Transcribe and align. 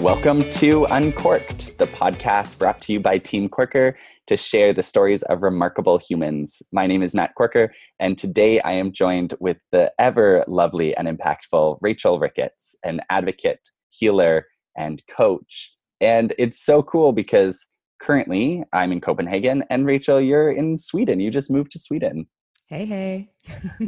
Welcome 0.00 0.48
to 0.52 0.84
Uncorked, 0.86 1.76
the 1.78 1.86
podcast 1.86 2.56
brought 2.56 2.80
to 2.82 2.92
you 2.92 3.00
by 3.00 3.18
Team 3.18 3.48
Corker 3.48 3.96
to 4.26 4.36
share 4.36 4.72
the 4.72 4.82
stories 4.82 5.22
of 5.24 5.42
remarkable 5.42 5.98
humans. 5.98 6.62
My 6.72 6.86
name 6.86 7.02
is 7.02 7.14
Matt 7.14 7.34
Corker, 7.34 7.68
and 7.98 8.16
today 8.16 8.60
I 8.60 8.72
am 8.72 8.92
joined 8.92 9.34
with 9.40 9.58
the 9.70 9.92
ever 9.98 10.44
lovely 10.48 10.96
and 10.96 11.08
impactful 11.08 11.78
Rachel 11.80 12.18
Ricketts, 12.18 12.76
an 12.84 13.00
advocate, 13.10 13.70
healer, 13.88 14.46
and 14.76 15.02
coach. 15.08 15.74
And 16.00 16.32
it's 16.38 16.64
so 16.64 16.82
cool 16.82 17.12
because 17.12 17.66
currently 18.00 18.64
I'm 18.72 18.92
in 18.92 19.00
Copenhagen, 19.00 19.64
and 19.70 19.86
Rachel, 19.86 20.20
you're 20.20 20.50
in 20.50 20.78
Sweden. 20.78 21.20
You 21.20 21.30
just 21.30 21.50
moved 21.50 21.72
to 21.72 21.78
Sweden. 21.78 22.26
Hey, 22.66 22.84
hey. 22.84 23.30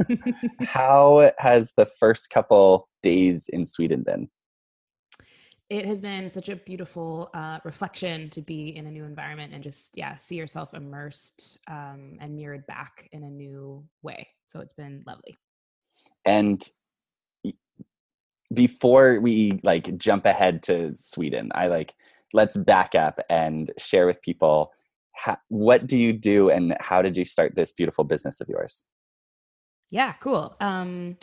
How 0.61 1.31
has 1.37 1.73
the 1.77 1.85
first 1.85 2.29
couple 2.29 2.89
days 3.03 3.47
in 3.49 3.65
Sweden 3.65 4.03
been? 4.03 4.29
it 5.71 5.85
has 5.85 6.01
been 6.01 6.29
such 6.29 6.49
a 6.49 6.57
beautiful 6.57 7.29
uh, 7.33 7.59
reflection 7.63 8.29
to 8.29 8.41
be 8.41 8.75
in 8.75 8.87
a 8.87 8.91
new 8.91 9.05
environment 9.05 9.53
and 9.53 9.63
just 9.63 9.97
yeah 9.97 10.17
see 10.17 10.35
yourself 10.35 10.73
immersed 10.73 11.59
um, 11.69 12.17
and 12.19 12.35
mirrored 12.35 12.67
back 12.67 13.07
in 13.13 13.23
a 13.23 13.29
new 13.29 13.83
way 14.03 14.27
so 14.47 14.59
it's 14.59 14.73
been 14.73 15.01
lovely 15.07 15.37
and 16.25 16.69
before 18.53 19.21
we 19.21 19.61
like 19.63 19.97
jump 19.97 20.25
ahead 20.25 20.61
to 20.61 20.91
sweden 20.93 21.49
i 21.55 21.67
like 21.67 21.93
let's 22.33 22.57
back 22.57 22.95
up 22.95 23.19
and 23.29 23.71
share 23.77 24.05
with 24.05 24.21
people 24.21 24.71
how, 25.13 25.37
what 25.49 25.87
do 25.87 25.97
you 25.97 26.13
do 26.13 26.49
and 26.49 26.75
how 26.79 27.01
did 27.01 27.17
you 27.17 27.25
start 27.25 27.55
this 27.55 27.71
beautiful 27.71 28.03
business 28.03 28.41
of 28.41 28.49
yours? 28.49 28.85
Yeah 29.89 30.13
cool. 30.13 30.55
Um 30.59 31.17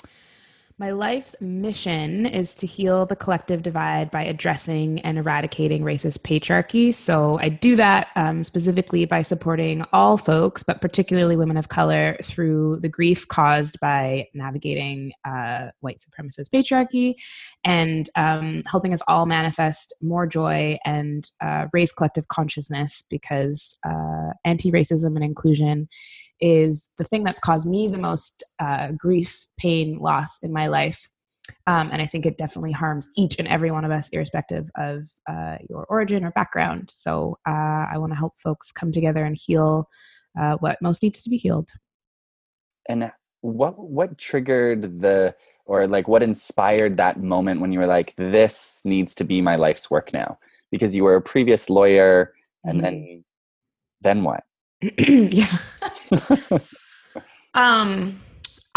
my 0.80 0.92
life's 0.92 1.34
mission 1.40 2.24
is 2.24 2.54
to 2.54 2.66
heal 2.66 3.04
the 3.04 3.16
collective 3.16 3.62
divide 3.62 4.12
by 4.12 4.22
addressing 4.22 5.00
and 5.00 5.18
eradicating 5.18 5.82
racist 5.82 6.20
patriarchy. 6.20 6.94
So 6.94 7.36
I 7.40 7.48
do 7.48 7.74
that 7.76 8.08
um, 8.14 8.44
specifically 8.44 9.04
by 9.04 9.22
supporting 9.22 9.84
all 9.92 10.16
folks, 10.16 10.62
but 10.62 10.80
particularly 10.80 11.36
women 11.36 11.56
of 11.56 11.68
color, 11.68 12.16
through 12.22 12.78
the 12.80 12.88
grief 12.88 13.26
caused 13.26 13.80
by 13.80 14.26
navigating 14.34 15.12
uh, 15.24 15.70
white 15.80 15.98
supremacist 15.98 16.50
patriarchy 16.54 17.14
and 17.64 18.08
um, 18.14 18.62
helping 18.70 18.94
us 18.94 19.02
all 19.08 19.26
manifest 19.26 19.92
more 20.00 20.28
joy 20.28 20.78
and 20.84 21.28
uh, 21.40 21.66
raise 21.72 21.90
collective 21.90 22.28
consciousness 22.28 23.04
because 23.10 23.78
uh, 23.84 24.30
anti 24.44 24.70
racism 24.70 25.16
and 25.16 25.24
inclusion 25.24 25.88
is 26.41 26.91
the 26.98 27.05
thing 27.05 27.25
that's 27.25 27.41
caused 27.41 27.67
me 27.69 27.89
the 27.89 27.98
most 27.98 28.44
uh, 28.58 28.92
grief, 28.92 29.47
pain, 29.58 29.98
loss 29.98 30.42
in 30.42 30.53
my 30.53 30.69
life. 30.69 31.08
Um, 31.67 31.91
and 31.92 32.03
I 32.03 32.06
think 32.06 32.27
it 32.27 32.36
definitely 32.36 32.72
harms 32.72 33.08
each 33.17 33.39
and 33.39 33.48
every 33.48 33.70
one 33.70 33.84
of 33.84 33.91
us, 33.91 34.08
irrespective 34.11 34.69
of 34.77 35.08
uh, 35.28 35.56
your 35.69 35.86
origin 35.89 36.25
or 36.25 36.30
background. 36.33 36.91
So 36.91 37.39
uh, 37.47 37.86
I 37.91 37.97
want 37.97 38.12
to 38.12 38.19
help 38.19 38.34
folks 38.39 38.70
come 38.70 38.92
together 38.92 39.25
and 39.25 39.36
heal 39.36 39.89
uh, 40.39 40.56
what 40.56 40.78
most 40.83 41.03
needs 41.03 41.22
to 41.22 41.30
be 41.30 41.36
healed. 41.36 41.70
And 42.89 43.11
what 43.41 43.78
what 43.78 44.19
triggered 44.19 45.00
the 45.00 45.34
or 45.67 45.86
like 45.86 46.08
what 46.08 46.23
inspired 46.23 46.97
that 46.97 47.23
moment 47.23 47.61
when 47.61 47.73
you 47.73 47.78
were 47.78 47.86
like, 47.86 48.14
this 48.17 48.83
needs 48.84 49.14
to 49.17 49.25
be 49.25 49.41
my 49.41 49.56
life's 49.56 49.91
work 49.91 50.12
now? 50.12 50.39
Because 50.70 50.95
you 50.95 51.05
were 51.05 51.17
a 51.17 51.23
previous 51.23 51.70
lawyer, 51.70 52.34
and 52.64 52.75
mm-hmm. 52.75 52.83
then 52.83 53.25
then 54.00 54.23
what? 54.23 54.45
yeah. 54.98 55.58
um 57.54 58.18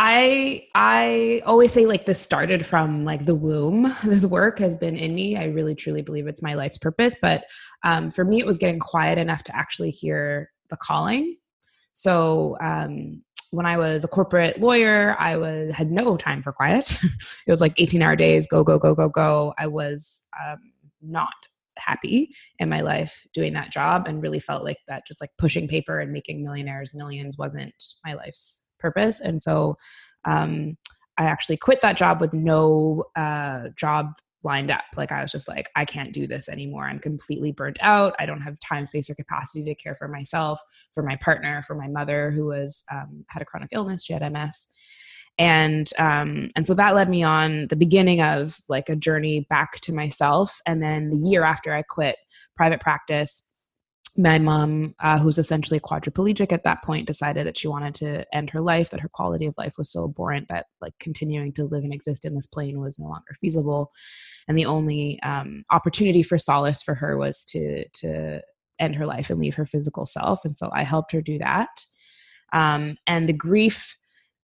I 0.04 0.68
I 0.74 1.44
always 1.46 1.72
say 1.72 1.86
like 1.86 2.08
this 2.08 2.20
started 2.20 2.66
from 2.66 3.06
like 3.06 3.26
the 3.26 3.36
womb. 3.36 3.96
This 4.04 4.26
work 4.26 4.58
has 4.58 4.76
been 4.76 4.98
in 4.98 5.14
me. 5.14 5.38
I 5.38 5.46
really 5.46 5.76
truly 5.76 6.02
believe 6.02 6.26
it's 6.26 6.42
my 6.42 6.56
life's 6.56 6.80
purpose. 6.80 7.16
But 7.22 7.44
um, 7.84 8.10
for 8.10 8.26
me, 8.26 8.40
it 8.40 8.48
was 8.48 8.58
getting 8.58 8.80
quiet 8.80 9.20
enough 9.20 9.44
to 9.44 9.56
actually 9.56 9.92
hear 9.92 10.50
the 10.72 10.78
calling. 10.78 11.38
So 11.94 12.58
um, 12.62 13.22
when 13.52 13.68
I 13.68 13.78
was 13.78 14.04
a 14.04 14.08
corporate 14.08 14.60
lawyer, 14.60 15.16
I 15.20 15.38
was 15.38 15.76
had 15.76 15.92
no 15.92 16.18
time 16.18 16.42
for 16.42 16.52
quiet. 16.52 16.98
it 17.04 17.52
was 17.52 17.62
like 17.62 17.74
18 17.78 18.02
hour 18.02 18.16
days, 18.16 18.48
go 18.48 18.64
go 18.64 18.80
go 18.80 18.96
go 18.96 19.08
go. 19.08 19.54
I 19.60 19.68
was 19.68 20.24
um, 20.44 20.58
not 21.02 21.34
happy 21.78 22.34
in 22.60 22.70
my 22.70 22.82
life 22.82 23.26
doing 23.34 23.54
that 23.54 23.72
job 23.72 24.08
and 24.08 24.22
really 24.22 24.40
felt 24.40 24.64
like 24.64 24.78
that 24.88 25.04
just 25.08 25.22
like 25.22 25.32
pushing 25.38 25.68
paper 25.68 26.00
and 26.00 26.12
making 26.12 26.44
millionaires 26.44 26.94
millions 26.94 27.38
wasn't 27.38 27.74
my 28.06 28.14
life's 28.14 28.70
purpose. 28.80 29.20
And 29.20 29.42
so 29.42 29.78
um, 30.26 30.78
i 31.18 31.26
actually 31.26 31.58
quit 31.58 31.82
that 31.82 31.98
job 31.98 32.22
with 32.22 32.34
no 32.34 33.04
uh, 33.16 33.70
job 33.78 34.14
lined 34.44 34.72
up. 34.72 34.84
Like 34.98 35.12
i 35.12 35.22
was 35.22 35.32
just 35.32 35.48
like 35.48 35.70
i 35.76 35.86
can't 35.86 36.14
do 36.14 36.26
this 36.28 36.50
anymore. 36.50 36.86
I'm 36.86 37.00
completely 37.00 37.52
burnt 37.52 37.78
out. 37.82 38.16
I 38.20 38.26
don't 38.26 38.42
have 38.42 38.60
time 38.60 38.86
space 38.86 39.10
or 39.10 39.16
capacity 39.16 39.64
to 39.66 39.76
care 39.76 39.96
for 39.96 40.08
myself 40.08 40.60
for 40.94 41.04
my 41.04 41.16
partner 41.18 41.62
for 41.64 41.76
my 41.76 41.88
mother 41.88 42.32
who 42.32 42.46
was 42.48 42.84
um, 42.92 43.26
had 43.30 43.42
a 43.42 43.46
chronic 43.46 43.70
illness. 43.72 44.04
She 44.04 44.14
had 44.14 44.30
ms 44.32 44.68
and 45.38 45.90
um, 45.98 46.50
and 46.56 46.68
so 46.68 46.74
that 46.74 46.96
led 46.96 47.10
me 47.10 47.24
on 47.24 47.68
the 47.68 47.76
beginning 47.76 48.22
of 48.22 48.60
like 48.68 48.90
a 48.90 48.96
journey 48.96 49.46
back 49.50 49.80
to 49.82 49.94
myself. 49.94 50.60
And 50.66 50.84
then 50.84 51.10
the 51.10 51.18
year 51.18 51.44
after 51.44 51.74
i 51.74 51.82
quit 51.82 52.18
private 52.56 52.80
practice 52.80 53.52
my 54.18 54.40
mom 54.40 54.94
uh, 55.00 55.18
who's 55.18 55.38
essentially 55.38 55.80
quadriplegic 55.80 56.52
at 56.52 56.64
that 56.64 56.84
point 56.84 57.08
decided 57.08 57.48
that 57.48 57.58
she 57.58 57.68
wanted 57.68 57.96
to 57.96 58.26
end 58.36 58.50
her 58.50 58.62
life 58.62 58.90
that 58.90 59.00
her 59.00 59.10
quality 59.10 59.46
of 59.46 59.56
life 59.58 59.74
was 59.78 59.92
so 59.92 60.06
abhorrent 60.06 60.48
that 60.50 60.66
like 60.82 60.94
continuing 61.00 61.54
to 61.54 61.64
live 61.66 61.84
and 61.84 61.94
exist 61.94 62.26
in 62.26 62.36
this 62.36 62.48
plane 62.48 62.82
was 62.82 63.00
no 63.00 63.08
longer 63.08 63.34
feasible. 63.40 63.92
And 64.48 64.58
the 64.58 64.66
only 64.66 65.22
um, 65.24 65.64
opportunity 65.72 66.24
for 66.24 66.38
solace 66.38 66.82
for 66.82 66.96
her 66.96 67.18
was 67.18 67.46
to 67.46 67.88
to 67.88 68.42
end 68.80 68.96
her 68.96 69.06
life 69.06 69.30
and 69.30 69.40
leave 69.40 69.56
her 69.56 69.66
physical 69.66 70.06
self. 70.06 70.44
And 70.44 70.58
so 70.58 70.70
i 70.74 70.84
helped 70.84 71.12
her 71.12 71.22
do 71.22 71.38
that. 71.38 71.70
Um, 72.52 72.98
and 73.08 73.30
the 73.30 73.34
grief 73.34 73.96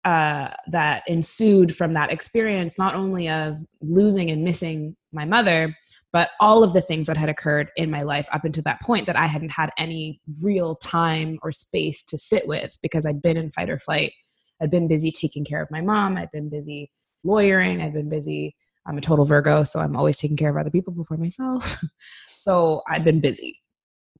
uh, 0.05 0.49
that 0.67 1.03
ensued 1.07 1.75
from 1.75 1.93
that 1.93 2.11
experience, 2.11 2.77
not 2.77 2.95
only 2.95 3.29
of 3.29 3.57
losing 3.81 4.29
and 4.29 4.43
missing 4.43 4.95
my 5.11 5.25
mother, 5.25 5.75
but 6.11 6.31
all 6.39 6.63
of 6.63 6.73
the 6.73 6.81
things 6.81 7.07
that 7.07 7.17
had 7.17 7.29
occurred 7.29 7.71
in 7.75 7.89
my 7.89 8.03
life 8.03 8.27
up 8.31 8.43
until 8.45 8.63
that 8.63 8.81
point 8.81 9.07
that 9.07 9.15
I 9.15 9.27
hadn't 9.27 9.51
had 9.51 9.71
any 9.77 10.21
real 10.41 10.75
time 10.75 11.39
or 11.41 11.51
space 11.51 12.03
to 12.03 12.17
sit 12.17 12.47
with 12.47 12.77
because 12.81 13.05
I'd 13.05 13.21
been 13.21 13.37
in 13.37 13.49
fight 13.49 13.69
or 13.69 13.79
flight. 13.79 14.13
I'd 14.61 14.69
been 14.69 14.87
busy 14.87 15.11
taking 15.11 15.43
care 15.43 15.61
of 15.61 15.71
my 15.71 15.81
mom. 15.81 16.17
I'd 16.17 16.31
been 16.31 16.49
busy 16.49 16.91
lawyering. 17.23 17.81
I'd 17.81 17.93
been 17.93 18.09
busy. 18.09 18.55
I'm 18.85 18.97
a 18.97 19.01
total 19.01 19.25
Virgo, 19.25 19.63
so 19.63 19.79
I'm 19.79 19.95
always 19.95 20.19
taking 20.19 20.37
care 20.37 20.49
of 20.49 20.57
other 20.57 20.69
people 20.69 20.93
before 20.93 21.17
myself. 21.17 21.81
so 22.35 22.81
I'd 22.87 23.05
been 23.05 23.21
busy, 23.21 23.61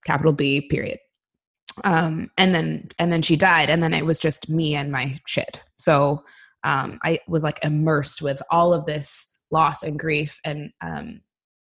capital 0.06 0.34
B, 0.34 0.62
period 0.70 1.00
um, 1.84 2.30
and 2.38 2.54
then 2.54 2.90
and 3.00 3.12
then 3.12 3.22
she 3.22 3.36
died 3.36 3.70
and 3.70 3.82
then 3.82 3.94
it 3.94 4.06
was 4.06 4.20
just 4.20 4.50
me 4.50 4.76
and 4.76 4.92
my 4.92 5.20
shit. 5.26 5.62
So 5.78 6.24
um, 6.66 6.98
i 7.04 7.20
was 7.28 7.44
like 7.44 7.60
immersed 7.62 8.22
with 8.22 8.42
all 8.50 8.74
of 8.74 8.86
this 8.86 9.42
loss 9.52 9.84
and 9.84 10.00
grief 10.00 10.40
and 10.46 10.72
um, 10.82 11.22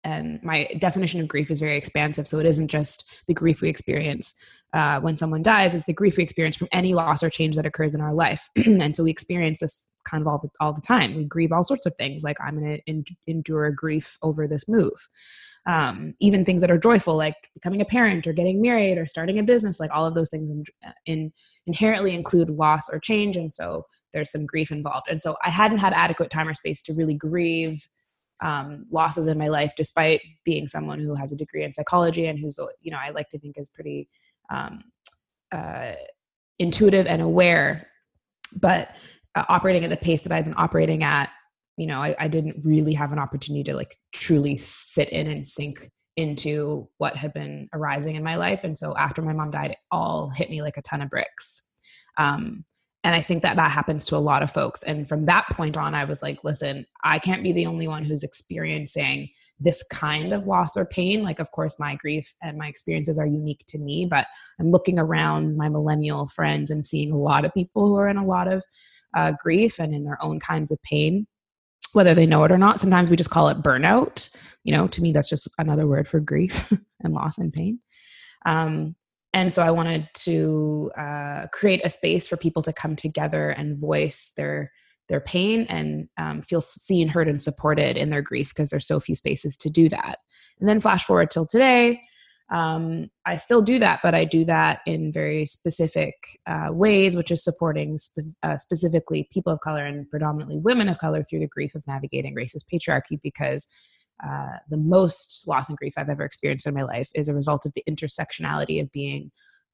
and 0.04 0.42
my 0.42 0.68
definition 0.78 1.20
of 1.20 1.28
grief 1.28 1.50
is 1.50 1.60
very 1.60 1.76
expansive. 1.76 2.28
So 2.28 2.38
it 2.38 2.46
isn't 2.46 2.68
just 2.68 3.22
the 3.26 3.34
grief 3.34 3.62
we 3.62 3.70
experience 3.70 4.34
uh, 4.74 5.00
when 5.00 5.16
someone 5.16 5.42
dies. 5.42 5.74
It's 5.74 5.86
the 5.86 5.94
grief 5.94 6.18
we 6.18 6.22
experience 6.22 6.56
from 6.56 6.68
any 6.72 6.92
loss 6.92 7.22
or 7.22 7.30
change 7.30 7.56
that 7.56 7.66
occurs 7.66 7.94
in 7.94 8.00
our 8.02 8.12
life. 8.12 8.48
And 8.56 8.94
so 8.94 9.04
we 9.04 9.10
experience 9.10 9.60
this 9.60 9.88
kind 10.04 10.20
of 10.20 10.28
all 10.28 10.38
the, 10.38 10.48
all 10.60 10.72
the 10.72 10.80
time. 10.80 11.14
We 11.14 11.24
grieve 11.24 11.52
all 11.52 11.64
sorts 11.64 11.86
of 11.86 11.94
things 11.96 12.22
like 12.22 12.36
i'm 12.40 12.58
going 12.58 12.80
to 12.86 13.14
endure 13.26 13.70
grief 13.70 14.18
over 14.22 14.46
this 14.46 14.68
move. 14.68 15.08
Um, 15.66 16.14
even 16.20 16.44
things 16.44 16.60
that 16.60 16.70
are 16.70 16.78
joyful 16.78 17.16
like 17.16 17.36
becoming 17.54 17.80
a 17.80 17.86
parent 17.86 18.26
or 18.26 18.34
getting 18.34 18.60
married 18.60 18.98
or 18.98 19.06
starting 19.06 19.38
a 19.38 19.42
business 19.42 19.80
like 19.80 19.90
all 19.94 20.04
of 20.04 20.14
those 20.14 20.28
things 20.28 20.50
in, 20.50 20.64
in, 21.06 21.32
inherently 21.66 22.14
include 22.14 22.50
loss 22.50 22.92
or 22.92 22.98
change 22.98 23.38
and 23.38 23.54
so 23.54 23.86
there's 24.12 24.30
some 24.30 24.44
grief 24.44 24.70
involved. 24.70 25.08
And 25.08 25.22
so 25.22 25.36
i 25.42 25.50
hadn't 25.50 25.78
had 25.78 25.92
adequate 25.94 26.30
time 26.30 26.48
or 26.48 26.54
space 26.54 26.82
to 26.82 26.92
really 26.94 27.14
grieve 27.14 27.88
um, 28.42 28.84
losses 28.90 29.26
in 29.26 29.38
my 29.38 29.48
life 29.48 29.72
despite 29.76 30.20
being 30.44 30.66
someone 30.66 31.00
who 31.00 31.14
has 31.14 31.32
a 31.32 31.36
degree 31.36 31.64
in 31.64 31.72
psychology 31.72 32.26
and 32.26 32.38
who's 32.38 32.58
you 32.80 32.90
know 32.90 32.98
i 33.00 33.10
like 33.10 33.30
to 33.30 33.38
think 33.38 33.56
is 33.56 33.70
pretty 33.70 34.08
um, 34.50 34.82
uh, 35.52 35.92
intuitive 36.58 37.06
and 37.06 37.22
aware. 37.22 37.88
But 38.60 38.94
uh, 39.34 39.44
operating 39.48 39.84
at 39.84 39.90
the 39.90 39.96
pace 39.96 40.22
that 40.22 40.32
i've 40.32 40.44
been 40.44 40.54
operating 40.56 41.02
at 41.02 41.30
you 41.76 41.86
know 41.86 42.00
I, 42.00 42.14
I 42.18 42.28
didn't 42.28 42.56
really 42.62 42.94
have 42.94 43.12
an 43.12 43.18
opportunity 43.18 43.64
to 43.64 43.74
like 43.74 43.96
truly 44.12 44.56
sit 44.56 45.08
in 45.10 45.26
and 45.26 45.46
sink 45.46 45.90
into 46.16 46.88
what 46.98 47.16
had 47.16 47.32
been 47.32 47.68
arising 47.72 48.14
in 48.14 48.22
my 48.22 48.36
life. 48.36 48.64
And 48.64 48.76
so 48.76 48.96
after 48.96 49.22
my 49.22 49.32
mom 49.32 49.50
died 49.50 49.72
it 49.72 49.78
all 49.90 50.30
hit 50.30 50.50
me 50.50 50.62
like 50.62 50.76
a 50.76 50.82
ton 50.82 51.02
of 51.02 51.10
bricks. 51.10 51.68
Um, 52.18 52.64
and 53.04 53.14
I 53.14 53.20
think 53.20 53.42
that 53.42 53.56
that 53.56 53.70
happens 53.70 54.06
to 54.06 54.16
a 54.16 54.18
lot 54.18 54.42
of 54.42 54.50
folks. 54.50 54.82
And 54.82 55.06
from 55.06 55.26
that 55.26 55.44
point 55.50 55.76
on, 55.76 55.94
I 55.94 56.04
was 56.04 56.22
like, 56.22 56.42
listen, 56.42 56.86
I 57.04 57.18
can't 57.18 57.44
be 57.44 57.52
the 57.52 57.66
only 57.66 57.86
one 57.86 58.02
who's 58.02 58.24
experiencing 58.24 59.28
this 59.60 59.84
kind 59.92 60.32
of 60.32 60.46
loss 60.46 60.74
or 60.74 60.86
pain. 60.86 61.22
Like, 61.22 61.38
of 61.38 61.50
course, 61.50 61.78
my 61.78 61.96
grief 61.96 62.34
and 62.42 62.56
my 62.56 62.66
experiences 62.66 63.18
are 63.18 63.26
unique 63.26 63.62
to 63.68 63.78
me, 63.78 64.06
but 64.06 64.26
I'm 64.58 64.70
looking 64.70 64.98
around 64.98 65.58
my 65.58 65.68
millennial 65.68 66.28
friends 66.28 66.70
and 66.70 66.84
seeing 66.84 67.12
a 67.12 67.18
lot 67.18 67.44
of 67.44 67.52
people 67.52 67.86
who 67.86 67.96
are 67.96 68.08
in 68.08 68.16
a 68.16 68.24
lot 68.24 68.50
of 68.50 68.64
uh, 69.14 69.32
grief 69.38 69.78
and 69.78 69.94
in 69.94 70.04
their 70.04 70.22
own 70.22 70.40
kinds 70.40 70.70
of 70.70 70.82
pain, 70.82 71.26
whether 71.92 72.14
they 72.14 72.26
know 72.26 72.42
it 72.44 72.52
or 72.52 72.58
not. 72.58 72.80
Sometimes 72.80 73.10
we 73.10 73.16
just 73.16 73.30
call 73.30 73.48
it 73.48 73.58
burnout. 73.58 74.34
You 74.64 74.74
know, 74.74 74.88
to 74.88 75.02
me, 75.02 75.12
that's 75.12 75.28
just 75.28 75.46
another 75.58 75.86
word 75.86 76.08
for 76.08 76.20
grief 76.20 76.72
and 77.04 77.12
loss 77.12 77.36
and 77.36 77.52
pain. 77.52 77.80
Um, 78.46 78.96
and 79.34 79.52
so 79.52 79.62
I 79.62 79.72
wanted 79.72 80.08
to 80.14 80.92
uh, 80.96 81.46
create 81.52 81.82
a 81.84 81.88
space 81.88 82.28
for 82.28 82.36
people 82.36 82.62
to 82.62 82.72
come 82.72 82.94
together 82.94 83.50
and 83.50 83.76
voice 83.76 84.32
their 84.36 84.70
their 85.08 85.20
pain 85.20 85.66
and 85.68 86.08
um, 86.16 86.40
feel 86.40 86.62
seen, 86.62 87.08
heard, 87.08 87.28
and 87.28 87.42
supported 87.42 87.98
in 87.98 88.08
their 88.08 88.22
grief 88.22 88.48
because 88.48 88.70
there's 88.70 88.86
so 88.86 88.98
few 89.00 89.14
spaces 89.14 89.54
to 89.58 89.68
do 89.68 89.88
that. 89.90 90.18
And 90.58 90.66
then 90.66 90.80
flash 90.80 91.04
forward 91.04 91.30
till 91.30 91.44
today, 91.44 92.00
um, 92.50 93.10
I 93.26 93.36
still 93.36 93.60
do 93.60 93.78
that, 93.80 94.00
but 94.02 94.14
I 94.14 94.24
do 94.24 94.44
that 94.46 94.80
in 94.86 95.12
very 95.12 95.44
specific 95.44 96.14
uh, 96.46 96.68
ways, 96.70 97.16
which 97.16 97.30
is 97.30 97.44
supporting 97.44 97.98
spe- 97.98 98.38
uh, 98.42 98.56
specifically 98.56 99.28
people 99.30 99.52
of 99.52 99.60
color 99.60 99.84
and 99.84 100.08
predominantly 100.08 100.58
women 100.58 100.88
of 100.88 100.98
color 100.98 101.22
through 101.22 101.40
the 101.40 101.48
grief 101.48 101.74
of 101.74 101.86
navigating 101.86 102.34
racist 102.34 102.64
patriarchy 102.72 103.20
because 103.22 103.66
uh, 104.22 104.58
the 104.70 104.76
most 104.76 105.46
loss 105.48 105.68
and 105.68 105.78
grief 105.78 105.94
I've 105.96 106.08
ever 106.08 106.24
experienced 106.24 106.66
in 106.66 106.74
my 106.74 106.82
life 106.82 107.10
is 107.14 107.28
a 107.28 107.34
result 107.34 107.66
of 107.66 107.72
the 107.74 107.84
intersectionality 107.88 108.80
of 108.80 108.90
being 108.92 109.30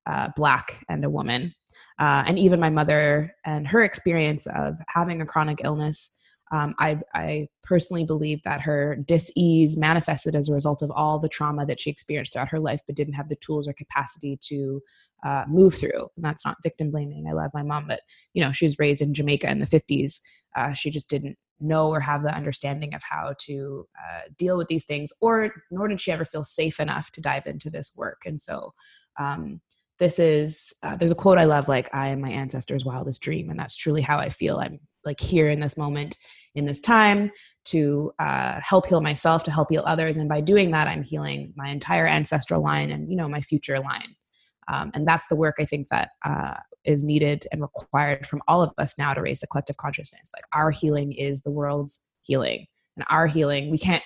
uh, 0.06 0.28
black 0.36 0.84
and 0.88 1.04
a 1.04 1.10
woman. 1.10 1.54
Uh, 1.98 2.24
and 2.26 2.38
even 2.38 2.58
my 2.58 2.70
mother 2.70 3.34
and 3.44 3.66
her 3.68 3.82
experience 3.82 4.46
of 4.46 4.78
having 4.88 5.20
a 5.20 5.26
chronic 5.26 5.60
illness, 5.62 6.16
um, 6.52 6.74
I, 6.78 6.98
I, 7.14 7.48
personally 7.62 8.04
believe 8.04 8.42
that 8.42 8.60
her 8.62 8.96
dis-ease 9.06 9.78
manifested 9.78 10.34
as 10.34 10.48
a 10.48 10.52
result 10.52 10.82
of 10.82 10.90
all 10.90 11.20
the 11.20 11.28
trauma 11.28 11.64
that 11.66 11.80
she 11.80 11.88
experienced 11.88 12.32
throughout 12.32 12.48
her 12.48 12.58
life, 12.58 12.80
but 12.84 12.96
didn't 12.96 13.14
have 13.14 13.28
the 13.28 13.36
tools 13.36 13.68
or 13.68 13.72
capacity 13.72 14.36
to 14.48 14.82
uh, 15.24 15.44
move 15.46 15.74
through. 15.74 16.08
And 16.16 16.24
that's 16.24 16.44
not 16.44 16.56
victim 16.64 16.90
blaming. 16.90 17.28
I 17.28 17.32
love 17.32 17.52
my 17.54 17.62
mom, 17.62 17.86
but 17.86 18.00
you 18.34 18.42
know 18.42 18.50
she 18.50 18.64
was 18.64 18.78
raised 18.80 19.02
in 19.02 19.14
Jamaica 19.14 19.48
in 19.48 19.60
the 19.60 19.66
50s. 19.66 20.18
Uh, 20.56 20.72
she 20.72 20.90
just 20.90 21.08
didn't 21.08 21.38
know 21.60 21.88
or 21.88 22.00
have 22.00 22.22
the 22.22 22.34
understanding 22.34 22.94
of 22.94 23.02
how 23.08 23.34
to 23.38 23.86
uh, 23.98 24.20
deal 24.38 24.56
with 24.56 24.68
these 24.68 24.84
things 24.84 25.12
or 25.20 25.52
nor 25.70 25.88
did 25.88 26.00
she 26.00 26.12
ever 26.12 26.24
feel 26.24 26.42
safe 26.42 26.80
enough 26.80 27.10
to 27.12 27.20
dive 27.20 27.46
into 27.46 27.70
this 27.70 27.92
work. 27.96 28.22
And 28.24 28.40
so 28.40 28.72
um, 29.18 29.60
this 30.00 30.18
is 30.18 30.74
uh, 30.82 30.96
there's 30.96 31.10
a 31.10 31.16
quote 31.16 31.38
i 31.38 31.44
love 31.44 31.68
like 31.68 31.88
i 31.94 32.08
am 32.08 32.20
my 32.20 32.30
ancestors 32.30 32.84
wildest 32.84 33.22
dream 33.22 33.50
and 33.50 33.60
that's 33.60 33.76
truly 33.76 34.00
how 34.00 34.18
i 34.18 34.28
feel. 34.28 34.56
I'm 34.58 34.80
like 35.04 35.20
here 35.20 35.48
in 35.48 35.60
this 35.60 35.78
moment 35.78 36.16
in 36.54 36.66
this 36.66 36.80
time 36.80 37.30
to 37.66 38.10
uh, 38.18 38.60
help 38.60 38.86
heal 38.86 39.00
myself 39.00 39.44
to 39.44 39.52
help 39.52 39.68
heal 39.70 39.84
others 39.86 40.16
and 40.16 40.28
by 40.28 40.40
doing 40.40 40.72
that 40.72 40.88
i'm 40.88 41.02
healing 41.04 41.52
my 41.54 41.68
entire 41.68 42.06
ancestral 42.06 42.62
line 42.62 42.90
and 42.90 43.08
you 43.08 43.16
know 43.16 43.28
my 43.28 43.40
future 43.40 43.78
line. 43.78 44.14
Um, 44.68 44.90
and 44.94 45.06
that's 45.06 45.28
the 45.28 45.36
work 45.36 45.56
i 45.60 45.64
think 45.64 45.88
that 45.88 46.10
uh, 46.24 46.54
is 46.84 47.02
needed 47.02 47.46
and 47.52 47.60
required 47.60 48.26
from 48.26 48.42
all 48.48 48.62
of 48.62 48.72
us 48.78 48.98
now 48.98 49.12
to 49.14 49.22
raise 49.22 49.40
the 49.40 49.46
collective 49.46 49.76
consciousness. 49.76 50.30
Like 50.34 50.44
our 50.52 50.70
healing 50.70 51.12
is 51.12 51.42
the 51.42 51.50
world's 51.50 52.04
healing, 52.22 52.66
and 52.96 53.04
our 53.10 53.26
healing, 53.26 53.70
we 53.70 53.78
can't 53.78 54.02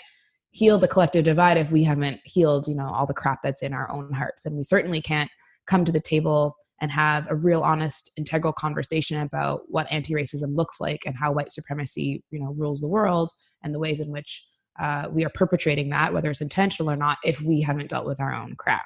heal 0.50 0.78
the 0.78 0.88
collective 0.88 1.24
divide 1.24 1.56
if 1.56 1.72
we 1.72 1.82
haven't 1.82 2.20
healed, 2.24 2.68
you 2.68 2.74
know, 2.74 2.88
all 2.88 3.06
the 3.06 3.14
crap 3.14 3.40
that's 3.42 3.62
in 3.62 3.72
our 3.72 3.90
own 3.90 4.12
hearts. 4.12 4.46
And 4.46 4.56
we 4.56 4.62
certainly 4.62 5.02
can't 5.02 5.30
come 5.66 5.84
to 5.84 5.90
the 5.90 6.00
table 6.00 6.56
and 6.80 6.90
have 6.90 7.30
a 7.30 7.34
real 7.34 7.60
honest 7.60 8.10
integral 8.16 8.52
conversation 8.52 9.20
about 9.20 9.62
what 9.68 9.90
anti-racism 9.90 10.54
looks 10.56 10.80
like 10.80 11.02
and 11.06 11.16
how 11.16 11.32
white 11.32 11.52
supremacy 11.52 12.22
you 12.30 12.40
know 12.40 12.52
rules 12.56 12.80
the 12.80 12.88
world 12.88 13.30
and 13.62 13.74
the 13.74 13.78
ways 13.78 14.00
in 14.00 14.10
which 14.10 14.46
uh, 14.80 15.06
we 15.10 15.24
are 15.24 15.30
perpetrating 15.30 15.90
that 15.90 16.12
whether 16.12 16.30
it's 16.30 16.40
intentional 16.40 16.90
or 16.90 16.96
not 16.96 17.18
if 17.24 17.40
we 17.40 17.60
haven't 17.60 17.90
dealt 17.90 18.06
with 18.06 18.20
our 18.20 18.34
own 18.34 18.54
crap 18.56 18.84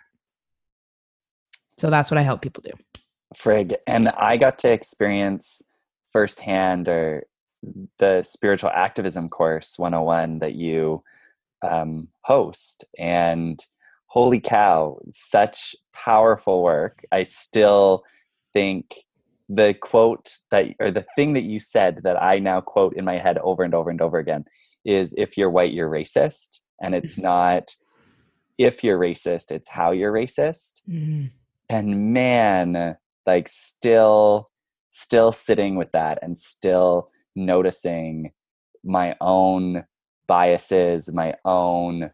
so 1.79 1.91
that's 1.91 2.11
what 2.11 2.19
i 2.19 2.23
help 2.23 2.43
people 2.43 2.63
do 2.63 3.01
Frig. 3.35 3.75
And 3.87 4.09
I 4.09 4.37
got 4.37 4.59
to 4.61 4.73
experience 4.73 5.63
firsthand 6.11 6.89
or 6.89 7.27
the 7.99 8.23
spiritual 8.23 8.71
activism 8.71 9.29
course 9.29 9.79
101 9.79 10.39
that 10.39 10.55
you 10.55 11.03
um, 11.63 12.09
host. 12.23 12.85
And 12.99 13.65
holy 14.07 14.41
cow, 14.41 14.99
such 15.11 15.77
powerful 15.93 16.63
work. 16.63 17.05
I 17.13 17.25
still 17.25 18.05
think 18.53 19.05
the 19.49 19.75
quote 19.75 20.39
that, 20.51 20.75
or 20.79 20.91
the 20.91 21.07
thing 21.17 21.33
that 21.35 21.45
you 21.45 21.59
said 21.59 22.01
that 22.05 22.23
I 22.23 22.39
now 22.39 22.61
quote 22.61 22.95
in 22.95 23.05
my 23.05 23.19
head 23.19 23.39
over 23.39 23.63
and 23.63 23.75
over 23.75 23.91
and 23.91 24.01
over 24.01 24.19
again 24.19 24.45
is 24.85 25.15
if 25.17 25.37
you're 25.37 25.51
white, 25.51 25.73
you're 25.73 25.91
racist. 25.91 26.61
And 26.81 26.95
it's 26.95 27.15
mm-hmm. 27.15 27.23
not 27.23 27.75
if 28.59 28.83
you're 28.83 28.99
racist, 28.99 29.53
it's 29.53 29.69
how 29.69 29.93
you're 29.93 30.13
racist. 30.13 30.83
Mm-hmm. 30.89 31.27
And 31.71 32.13
man, 32.13 32.97
like 33.29 33.47
still 33.47 34.51
still 34.91 35.33
sitting 35.33 35.77
with 35.77 35.93
that 35.93 36.19
and 36.23 36.39
still 36.39 37.11
noticing 37.37 38.33
my 38.83 39.15
own 39.21 39.85
biases 40.27 41.13
my 41.13 41.35
own 41.45 42.11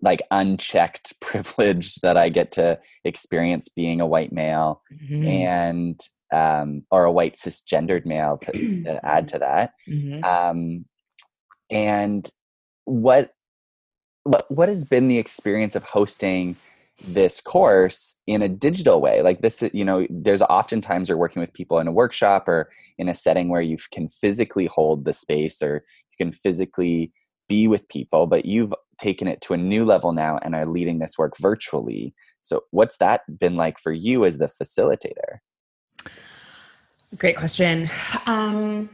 like 0.00 0.22
unchecked 0.30 1.12
privilege 1.20 1.96
that 1.96 2.16
i 2.16 2.30
get 2.30 2.50
to 2.50 2.78
experience 3.04 3.68
being 3.68 4.00
a 4.00 4.06
white 4.06 4.32
male 4.32 4.82
mm-hmm. 4.92 5.26
and 5.26 6.00
um, 6.32 6.84
or 6.92 7.04
a 7.04 7.12
white 7.12 7.34
cisgendered 7.34 8.06
male 8.06 8.38
to, 8.38 8.52
to 8.84 9.00
add 9.04 9.28
to 9.28 9.38
that 9.38 9.72
mm-hmm. 9.86 10.24
um, 10.24 10.84
and 11.70 12.30
what 12.84 13.32
what 14.24 14.50
what 14.50 14.68
has 14.68 14.84
been 14.84 15.08
the 15.08 15.18
experience 15.18 15.74
of 15.74 15.84
hosting 15.84 16.56
this 17.04 17.40
course 17.40 18.20
in 18.26 18.42
a 18.42 18.48
digital 18.48 19.00
way. 19.00 19.22
Like 19.22 19.40
this 19.40 19.62
you 19.72 19.84
know 19.84 20.06
there's 20.10 20.42
oftentimes 20.42 21.08
you're 21.08 21.18
working 21.18 21.40
with 21.40 21.52
people 21.52 21.78
in 21.78 21.88
a 21.88 21.92
workshop 21.92 22.48
or 22.48 22.70
in 22.98 23.08
a 23.08 23.14
setting 23.14 23.48
where 23.48 23.62
you 23.62 23.76
can 23.90 24.08
physically 24.08 24.66
hold 24.66 25.04
the 25.04 25.12
space 25.12 25.62
or 25.62 25.84
you 26.12 26.24
can 26.24 26.32
physically 26.32 27.12
be 27.48 27.66
with 27.66 27.88
people 27.88 28.26
but 28.26 28.44
you've 28.44 28.74
taken 28.98 29.26
it 29.26 29.40
to 29.40 29.54
a 29.54 29.56
new 29.56 29.84
level 29.84 30.12
now 30.12 30.38
and 30.42 30.54
are 30.54 30.66
leading 30.66 30.98
this 30.98 31.16
work 31.18 31.36
virtually. 31.38 32.14
So 32.42 32.64
what's 32.70 32.98
that 32.98 33.22
been 33.38 33.56
like 33.56 33.78
for 33.78 33.92
you 33.92 34.24
as 34.24 34.38
the 34.38 34.46
facilitator? 34.46 35.38
Great 37.16 37.36
question. 37.36 37.88
Um 38.26 38.90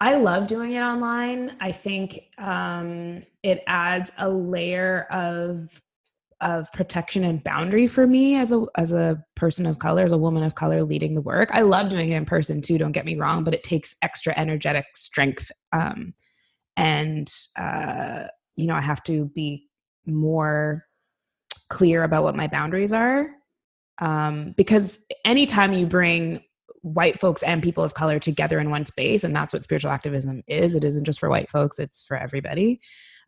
I 0.00 0.16
love 0.16 0.48
doing 0.48 0.72
it 0.72 0.80
online. 0.80 1.54
I 1.60 1.70
think 1.70 2.28
um, 2.36 3.22
it 3.44 3.62
adds 3.68 4.10
a 4.18 4.28
layer 4.28 5.06
of 5.12 5.80
of 6.42 6.70
protection 6.72 7.24
and 7.24 7.42
boundary 7.42 7.86
for 7.86 8.06
me 8.06 8.34
as 8.34 8.52
a 8.52 8.66
as 8.76 8.92
a 8.92 9.24
person 9.36 9.64
of 9.64 9.78
color, 9.78 10.04
as 10.04 10.12
a 10.12 10.18
woman 10.18 10.42
of 10.42 10.56
color 10.56 10.82
leading 10.82 11.14
the 11.14 11.22
work. 11.22 11.48
I 11.52 11.62
love 11.62 11.88
doing 11.88 12.10
it 12.10 12.16
in 12.16 12.26
person 12.26 12.60
too. 12.60 12.78
Don't 12.78 12.92
get 12.92 13.06
me 13.06 13.16
wrong, 13.16 13.44
but 13.44 13.54
it 13.54 13.62
takes 13.62 13.94
extra 14.02 14.34
energetic 14.36 14.84
strength, 14.96 15.50
um, 15.72 16.12
and 16.76 17.32
uh, 17.56 18.24
you 18.56 18.66
know 18.66 18.74
I 18.74 18.80
have 18.80 19.02
to 19.04 19.26
be 19.26 19.68
more 20.04 20.84
clear 21.70 22.02
about 22.02 22.24
what 22.24 22.36
my 22.36 22.48
boundaries 22.48 22.92
are, 22.92 23.26
um, 24.00 24.52
because 24.56 25.04
anytime 25.24 25.72
you 25.72 25.86
bring 25.86 26.42
white 26.82 27.20
folks 27.20 27.44
and 27.44 27.62
people 27.62 27.84
of 27.84 27.94
color 27.94 28.18
together 28.18 28.58
in 28.58 28.68
one 28.68 28.84
space, 28.84 29.22
and 29.22 29.34
that's 29.34 29.54
what 29.54 29.62
spiritual 29.62 29.92
activism 29.92 30.42
is. 30.48 30.74
It 30.74 30.82
isn't 30.82 31.04
just 31.04 31.20
for 31.20 31.30
white 31.30 31.50
folks; 31.50 31.78
it's 31.78 32.02
for 32.02 32.16
everybody 32.16 32.80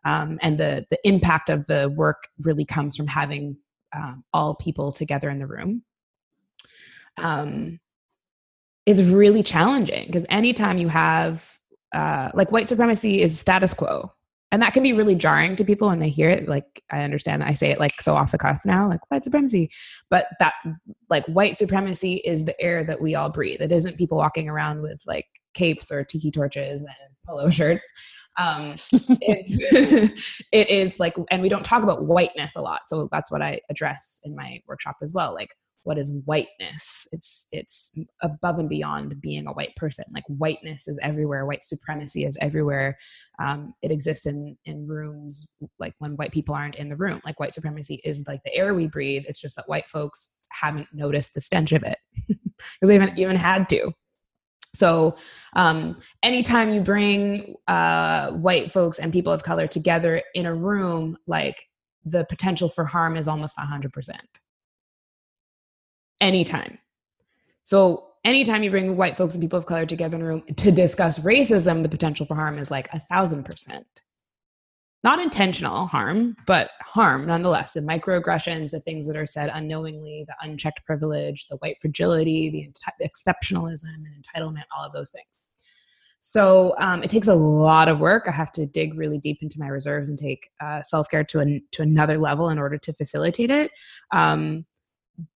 um, 0.05 0.39
and 0.43 0.59
the 0.59 0.87
the 0.91 0.99
impact 1.05 1.49
of 1.51 1.67
the 1.67 1.93
work 1.97 2.29
really 2.41 2.65
comes 2.65 2.97
from 2.97 3.07
having 3.07 3.57
um, 3.95 4.25
all 4.33 4.55
people 4.55 4.93
together 4.93 5.31
in 5.31 5.39
the 5.39 5.47
room. 5.47 5.83
Um, 7.17 7.81
is 8.87 9.03
really 9.03 9.43
challenging 9.43 10.07
because 10.07 10.27
anytime 10.29 10.79
you 10.79 10.89
have 10.89 11.59
uh, 11.95 12.31
like 12.35 12.51
white 12.53 12.69
supremacy 12.69 13.23
is 13.23 13.39
status 13.39 13.73
quo. 13.73 14.13
And 14.53 14.63
that 14.63 14.73
can 14.73 14.83
be 14.83 14.93
really 14.93 15.15
jarring 15.17 15.57
to 15.57 15.65
people 15.65 15.89
when 15.89 15.99
they 15.99 16.11
hear 16.11 16.29
it. 16.29 16.49
Like 16.49 16.83
i 16.91 17.03
understand 17.03 17.43
that 17.43 17.49
i 17.49 17.55
say 17.55 17.71
it 17.71 17.81
like 17.81 17.93
so 18.01 18.15
off 18.15 18.33
the 18.33 18.39
cuff 18.39 18.63
now 18.65 18.89
like 18.89 19.01
white 19.11 19.25
supremacy. 19.25 19.71
But 20.11 20.27
that 20.41 20.55
like 21.09 21.25
white 21.27 21.57
supremacy 21.57 22.17
is 22.17 22.45
the 22.45 22.61
air 22.61 22.85
that 22.85 23.01
we 23.01 23.15
all 23.15 23.31
breathe. 23.31 23.63
It 23.63 23.73
isn't 23.73 23.97
people 23.97 24.19
walking 24.19 24.49
around 24.49 24.83
with 24.83 25.03
like 25.07 25.27
capes 25.55 25.91
or 25.91 26.05
tiki 26.05 26.31
torches 26.31 26.83
and 26.83 27.17
polo 27.27 27.49
shirts 27.49 27.91
um, 28.37 28.75
it's 29.21 30.45
it 30.53 30.71
is 30.71 30.99
like 30.99 31.15
and 31.31 31.43
we 31.43 31.49
don't 31.49 31.65
talk 31.65 31.83
about 31.83 32.05
whiteness 32.05 32.57
a 32.57 32.63
lot 32.63 32.83
so 32.87 33.09
that's 33.11 33.31
what 33.31 33.43
i 33.43 33.61
address 33.71 34.21
in 34.25 34.35
my 34.35 34.61
workshop 34.67 34.97
as 35.03 35.13
well 35.13 35.35
like 35.35 35.51
what 35.85 35.99
is 35.99 36.23
whiteness 36.25 37.07
it's 37.13 37.47
it's 37.53 37.95
above 38.23 38.59
and 38.59 38.71
beyond 38.71 39.21
being 39.21 39.47
a 39.47 39.53
white 39.53 39.77
person 39.77 40.05
like 40.15 40.25
whiteness 40.29 40.89
is 40.89 40.99
everywhere 41.03 41.45
white 41.45 41.63
supremacy 41.63 42.25
is 42.25 42.39
everywhere 42.41 42.97
um, 43.39 43.75
it 43.83 43.91
exists 43.91 44.25
in 44.25 44.57
in 44.65 44.87
rooms 44.87 45.53
like 45.79 45.93
when 45.99 46.13
white 46.17 46.33
people 46.33 46.55
aren't 46.55 46.77
in 46.77 46.89
the 46.89 46.97
room 46.97 47.21
like 47.27 47.39
white 47.39 47.53
supremacy 47.53 48.01
is 48.03 48.25
like 48.27 48.41
the 48.45 48.55
air 48.55 48.73
we 48.73 48.87
breathe 48.87 49.25
it's 49.29 49.41
just 49.41 49.57
that 49.57 49.69
white 49.69 49.89
folks 49.89 50.41
haven't 50.51 50.89
noticed 50.93 51.35
the 51.35 51.41
stench 51.41 51.73
of 51.73 51.83
it 51.83 51.99
because 52.57 52.89
they 52.89 52.95
haven't 52.95 53.19
even 53.19 53.37
had 53.37 53.69
to. 53.71 53.93
So, 54.75 55.17
um, 55.55 55.97
anytime 56.23 56.73
you 56.73 56.81
bring 56.81 57.55
uh, 57.69 58.33
white 58.33 58.71
folks 58.71 58.99
and 58.99 59.13
people 59.13 59.33
of 59.33 59.43
color 59.43 59.67
together 59.67 60.23
in 60.35 60.47
a 60.47 60.55
room, 60.55 61.17
like 61.27 61.65
the 62.05 62.25
potential 62.27 62.69
for 62.69 62.85
harm 62.85 63.17
is 63.17 63.29
almost 63.29 63.57
100%. 63.57 64.11
Anytime. 66.21 66.79
So, 67.63 68.09
anytime 68.25 68.63
you 68.63 68.71
bring 68.71 68.97
white 68.97 69.17
folks 69.17 69.35
and 69.35 69.43
people 69.43 69.59
of 69.59 69.67
color 69.67 69.87
together 69.87 70.17
in 70.17 70.23
a 70.23 70.27
room 70.27 70.43
to 70.57 70.71
discuss 70.71 71.19
racism, 71.21 71.83
the 71.83 71.89
potential 71.89 72.27
for 72.27 72.35
harm 72.35 72.59
is 72.59 72.71
like 72.71 72.89
a 72.93 73.01
thousand 73.01 73.45
percent 73.45 73.87
not 75.05 75.21
intentional 75.21 75.87
harm, 75.87 76.35
but 76.47 76.71
harm 76.81 77.27
nonetheless. 77.27 77.75
The 77.75 77.81
microaggressions, 77.81 78.71
the 78.71 78.81
things 78.81 79.07
that 79.07 79.17
are 79.17 79.27
said 79.27 79.51
unknowingly, 79.53 80.25
the 80.27 80.35
unchecked 80.41 80.85
privilege, 80.87 81.47
the 81.49 81.57
white 81.57 81.77
fragility, 81.81 82.49
the, 82.49 82.69
exceptionalism 83.07 83.85
and 83.85 84.25
entitlement, 84.25 84.63
all 84.77 84.85
of 84.85 84.93
those 84.93 85.11
things. 85.11 85.27
So 86.21 86.75
um, 86.79 87.03
it 87.03 87.11
takes 87.11 87.29
a 87.29 87.35
lot 87.35 87.89
of 87.89 88.01
work. 88.01 88.25
I 88.27 88.33
have 88.33 88.51
to 88.53 88.65
dig 88.65 88.97
really 88.97 89.19
deep 89.19 89.43
into 89.43 89.61
my 89.61 89.67
reserves 89.67 90.09
and 90.09 90.19
take 90.19 90.49
uh, 90.59 90.81
self 90.81 91.11
care 91.11 91.23
to 91.25 91.41
an, 91.41 91.63
to 91.73 91.83
another 91.83 92.19
level 92.19 92.49
in 92.49 92.59
order 92.59 92.79
to 92.79 92.93
facilitate 92.95 93.51
it. 93.51 93.71
Um, 94.11 94.65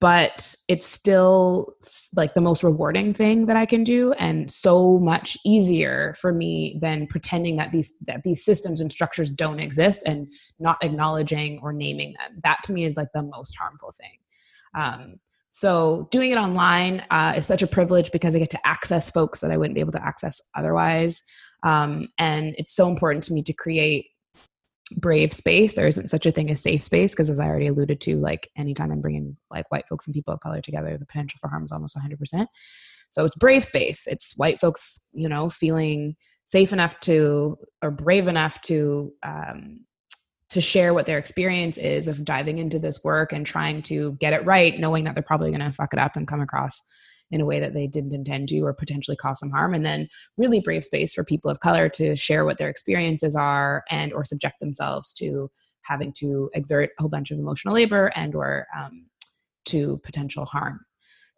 but 0.01 0.55
it's 0.69 0.87
still 0.87 1.75
like 2.15 2.35
the 2.35 2.41
most 2.41 2.63
rewarding 2.63 3.13
thing 3.13 3.47
that 3.47 3.57
I 3.57 3.67
can 3.67 3.83
do 3.83 4.13
and 4.13 4.51
so 4.51 4.99
much 4.99 5.37
easier 5.45 6.15
for 6.21 6.33
me 6.33 6.79
than 6.81 7.07
pretending 7.09 7.57
that 7.57 7.73
these 7.73 7.93
that 8.07 8.23
these 8.23 8.45
systems 8.45 8.81
and 8.81 8.93
structures 8.93 9.31
don't 9.31 9.61
exist 9.61 10.03
and 10.07 10.29
not 10.61 10.79
acknowledging 10.83 11.59
or 11.63 11.73
naming 11.73 12.15
them. 12.19 12.41
That 12.43 12.59
to 12.65 12.73
me 12.73 12.85
is 12.85 12.97
like 12.97 13.09
the 13.15 13.23
most 13.23 13.57
harmful 13.59 13.93
thing. 13.93 14.19
Um, 14.77 15.17
so 15.51 16.09
doing 16.11 16.31
it 16.33 16.39
online 16.39 17.05
uh, 17.11 17.35
is 17.37 17.47
such 17.47 17.63
a 17.63 17.67
privilege 17.67 18.13
because 18.13 18.35
I 18.35 18.41
get 18.41 18.51
to 18.51 18.67
access 18.67 19.11
folks 19.11 19.41
that 19.41 19.51
I 19.51 19.57
wouldn't 19.57 19.75
be 19.75 19.81
able 19.81 19.93
to 19.93 20.05
access 20.05 20.41
otherwise. 20.55 21.25
Um, 21.63 22.09
and 22.19 22.55
it's 22.59 22.75
so 22.75 22.89
important 22.89 23.25
to 23.25 23.33
me 23.33 23.43
to 23.43 23.53
create 23.53 24.07
brave 24.99 25.33
space. 25.33 25.75
There 25.75 25.87
isn't 25.87 26.09
such 26.09 26.27
a 26.27 26.33
thing 26.33 26.51
as 26.51 26.61
safe 26.61 26.83
space 26.83 27.13
because, 27.13 27.31
as 27.31 27.41
I 27.41 27.47
already 27.47 27.69
alluded 27.69 28.01
to, 28.03 28.21
like 28.21 28.51
anytime 28.57 28.91
I'm 28.91 29.01
bringing 29.01 29.37
like 29.51 29.71
white 29.71 29.89
folks 29.89 30.07
and 30.07 30.15
people 30.15 30.35
of 30.35 30.41
color 30.41 30.61
together, 30.61 30.97
the 30.99 31.07
potential 31.07 31.39
for 31.41 31.49
harm 31.49 31.65
is 31.65 31.73
almost 31.73 31.97
100%. 31.97 32.47
So 33.11 33.25
it's 33.25 33.37
brave 33.37 33.65
space. 33.65 34.07
It's 34.07 34.37
white 34.37 34.61
folks, 34.61 35.09
you 35.13 35.29
know, 35.29 35.49
feeling 35.49 36.17
safe 36.45 36.73
enough 36.73 36.99
to 37.01 37.57
or 37.83 37.91
brave 37.91 38.29
enough 38.29 38.61
to 38.63 39.13
um, 39.23 39.85
to 40.51 40.61
share 40.61 40.95
what 40.95 41.07
their 41.07 41.19
experience 41.19 41.79
is 41.79 42.07
of 42.07 42.25
diving 42.25 42.59
into 42.59 42.79
this 42.79 43.03
work 43.03 43.33
and 43.33 43.45
trying 43.45 43.83
to 43.83 44.13
get 44.21 44.33
it 44.33 44.45
right, 44.45 44.79
knowing 44.79 45.05
that 45.05 45.15
they're 45.15 45.23
probably 45.23 45.51
going 45.51 45.61
to 45.61 45.73
fuck 45.73 45.93
it 45.93 45.99
up 45.99 46.17
and 46.17 46.29
come 46.29 46.41
across 46.41 46.81
in 47.31 47.41
a 47.41 47.45
way 47.45 47.61
that 47.61 47.75
they 47.75 47.87
didn't 47.87 48.15
intend 48.15 48.49
to 48.49 48.61
or 48.61 48.73
potentially 48.73 49.17
cause 49.17 49.41
some 49.41 49.51
harm 49.51 49.75
and 49.75 49.85
then 49.85 50.09
really 50.37 50.61
brave 50.61 50.85
space 50.85 51.15
for 51.15 51.25
people 51.25 51.51
of 51.51 51.61
color 51.61 51.89
to 51.89 52.15
share 52.17 52.45
what 52.45 52.59
their 52.59 52.69
experiences 52.69 53.35
are 53.35 53.83
and 53.91 54.13
or 54.13 54.25
subject 54.25 54.61
themselves 54.61 55.13
to 55.13 55.51
having 55.83 56.13
to 56.13 56.51
exert 56.55 56.91
a 56.99 57.03
whole 57.03 57.09
bunch 57.09 57.31
of 57.31 57.39
emotional 57.39 57.75
labor 57.75 58.13
and 58.15 58.35
or 58.35 58.67
um, 58.79 59.07
to 59.65 59.99
potential 60.05 60.45
harm. 60.45 60.81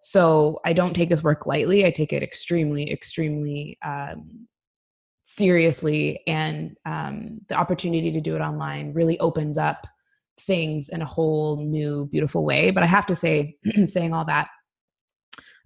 So 0.01 0.61
i 0.65 0.73
don't 0.73 0.95
take 0.95 1.09
this 1.09 1.23
work 1.23 1.47
lightly. 1.47 1.87
I 1.87 1.91
take 1.91 2.13
it 2.13 2.23
extremely 2.23 2.91
extremely 2.93 3.79
um, 3.85 4.47
seriously 5.25 6.21
and 6.27 6.77
um, 6.85 7.41
the 7.49 7.57
opportunity 7.57 8.13
to 8.13 8.21
do 8.21 8.37
it 8.37 8.41
online 8.41 8.93
really 8.93 9.19
opens 9.19 9.59
up 9.59 9.87
things 10.39 10.91
in 10.91 11.01
a 11.01 11.07
whole 11.07 11.65
new 11.65 12.07
beautiful 12.13 12.45
way. 12.45 12.71
But 12.71 12.83
i 12.83 12.87
have 12.87 13.07
to 13.07 13.15
say 13.15 13.57
saying 13.89 14.13
all 14.13 14.25
that 14.27 14.49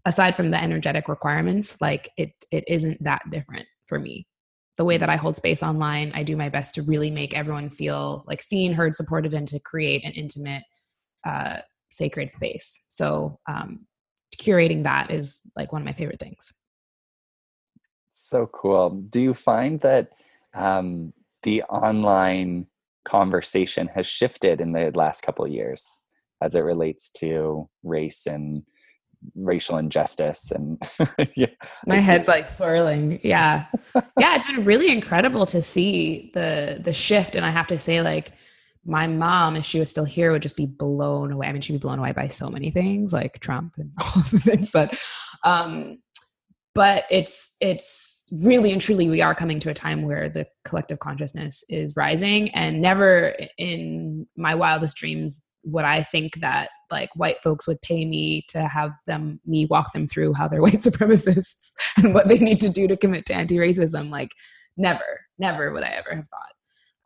aside 0.05 0.35
from 0.35 0.51
the 0.51 0.63
energetic 0.63 1.09
requirements 1.09 1.81
like 1.81 2.11
it 2.17 2.33
it 2.51 2.65
isn't 2.69 3.03
that 3.03 3.23
different 3.31 3.67
for 3.87 3.99
me. 3.99 4.27
The 4.77 4.85
way 4.85 4.97
that 4.97 5.11
i 5.11 5.17
hold 5.17 5.37
space 5.37 5.63
online 5.63 6.11
i 6.15 6.23
do 6.23 6.37
my 6.37 6.49
best 6.49 6.75
to 6.77 6.83
really 6.83 7.11
make 7.11 7.35
everyone 7.35 7.69
feel 7.69 8.25
like 8.27 8.41
seen 8.41 8.73
heard 8.73 8.97
supported 8.97 9.35
and 9.35 9.47
to 9.49 9.61
create 9.61 10.05
an 10.05 10.13
intimate 10.13 10.63
uh, 11.27 11.59
sacred 11.91 12.31
space. 12.31 12.87
So 12.89 13.39
um, 13.49 13.87
curating 14.39 14.85
that 14.85 15.11
is 15.11 15.41
like 15.57 15.73
one 15.73 15.83
of 15.83 15.87
my 15.87 15.93
favorite 15.93 16.21
things. 16.21 16.53
So 18.11 18.47
cool. 18.47 18.91
Do 18.91 19.21
you 19.21 19.35
find 19.35 19.81
that 19.81 20.11
um, 20.55 21.13
the 21.43 21.63
online 21.65 22.67
conversation 23.05 23.89
has 23.89 24.07
shifted 24.07 24.61
in 24.61 24.73
the 24.73 24.93
last 24.95 25.23
couple 25.23 25.47
years 25.47 25.99
as 26.43 26.55
it 26.55 26.61
relates 26.61 27.11
to 27.11 27.69
race 27.83 28.27
and 28.27 28.63
racial 29.35 29.77
injustice 29.77 30.51
and 30.51 30.83
yeah, 31.37 31.47
my 31.87 32.01
head's 32.01 32.29
like 32.29 32.49
swirling. 32.49 33.21
Yeah. 33.23 33.67
Yeah 34.19 34.37
it's 34.37 34.47
been 34.47 34.65
really 34.65 34.91
incredible 34.91 35.47
to 35.47 35.63
see 35.63 36.31
the 36.35 36.79
the 36.83 36.93
shift 36.93 37.37
and 37.37 37.45
i 37.45 37.51
have 37.51 37.67
to 37.69 37.79
say 37.79 38.03
like 38.03 38.33
my 38.85 39.07
mom 39.07 39.57
if 39.57 39.65
she 39.65 39.81
was 39.81 39.91
still 39.91 40.05
here 40.05 40.31
would 40.33 40.43
just 40.43 40.57
be 40.57 40.67
blown 40.67 41.33
away. 41.33 41.47
I 41.47 41.53
mean 41.53 41.63
she'd 41.63 41.75
be 41.75 41.79
blown 41.79 41.99
away 41.99 42.13
by 42.13 42.29
so 42.29 42.49
many 42.51 42.71
things 42.71 43.13
like 43.13 43.41
trump 43.41 43.75
and 43.79 43.91
all 44.01 44.23
the 44.31 44.39
things 44.39 44.71
but 44.71 44.99
um 45.45 45.99
but 46.75 47.05
it's 47.11 47.57
it's 47.61 48.25
really 48.31 48.73
and 48.73 48.81
truly 48.81 49.09
we 49.09 49.21
are 49.23 49.35
coming 49.35 49.59
to 49.61 49.71
a 49.71 49.75
time 49.75 50.03
where 50.03 50.29
the 50.29 50.47
collective 50.65 50.99
consciousness 50.99 51.65
is 51.69 51.97
rising 51.97 52.51
and 52.51 52.81
never 52.81 53.35
in 53.59 54.27
my 54.37 54.55
wildest 54.55 54.97
dreams 54.97 55.43
would 55.65 55.85
I 55.85 56.03
think 56.03 56.41
that 56.41 56.71
like 56.91 57.11
white 57.15 57.43
folks 57.43 57.67
would 57.67 57.81
pay 57.83 58.05
me 58.05 58.45
to 58.49 58.67
have 58.67 58.93
them 59.07 59.41
me 59.47 59.67
walk 59.67 59.93
them 59.93 60.07
through 60.07 60.33
how 60.35 60.49
they're 60.49 60.63
white 60.69 60.75
supremacists 60.75 61.73
and 61.97 62.15
what 62.15 62.29
they 62.29 62.39
need 62.39 62.61
to 62.61 62.69
do 62.69 62.89
to 62.89 62.97
commit 62.97 63.27
to 63.27 63.35
anti-racism. 63.35 64.11
Like 64.11 64.33
never 64.77 65.21
never 65.39 65.73
would 65.73 65.85
I 65.85 65.91
ever 65.91 66.15
have 66.15 66.29
thought. 66.29 66.51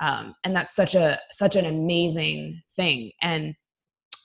Um, 0.01 0.35
and 0.45 0.55
that's 0.55 0.75
such 0.75 0.95
a 0.95 1.19
such 1.33 1.57
an 1.57 1.67
amazing 1.67 2.63
thing. 2.77 3.13
And 3.23 3.55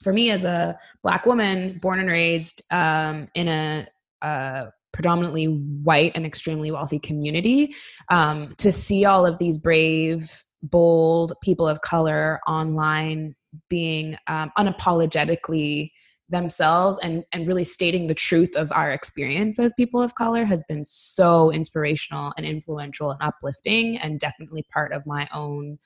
for 0.02 0.12
me 0.12 0.30
as 0.30 0.44
a 0.44 0.78
black 1.02 1.26
woman 1.26 1.78
born 1.80 2.00
and 2.00 2.08
raised 2.08 2.62
um, 2.70 3.28
in 3.34 3.48
a, 3.48 3.86
a 4.22 4.68
predominantly 4.92 5.44
white 5.46 6.12
and 6.14 6.26
extremely 6.26 6.70
wealthy 6.70 6.98
community 6.98 7.74
um, 8.10 8.54
to 8.58 8.72
see 8.72 9.04
all 9.04 9.26
of 9.26 9.38
these 9.38 9.58
brave 9.58 10.42
bold 10.62 11.32
people 11.42 11.68
of 11.68 11.80
color 11.80 12.40
online 12.46 13.34
being 13.68 14.16
um, 14.26 14.50
unapologetically 14.58 15.90
themselves 16.28 16.96
and 17.02 17.24
and 17.32 17.48
really 17.48 17.64
stating 17.64 18.06
the 18.06 18.14
truth 18.14 18.54
of 18.54 18.70
our 18.70 18.92
experience 18.92 19.58
as 19.58 19.74
people 19.74 20.00
of 20.00 20.14
color 20.14 20.44
has 20.44 20.62
been 20.68 20.84
so 20.84 21.50
inspirational 21.50 22.32
and 22.36 22.46
influential 22.46 23.10
and 23.10 23.20
uplifting 23.20 23.98
and 23.98 24.20
definitely 24.20 24.64
part 24.72 24.92
of 24.92 25.04
my 25.06 25.28
own 25.34 25.76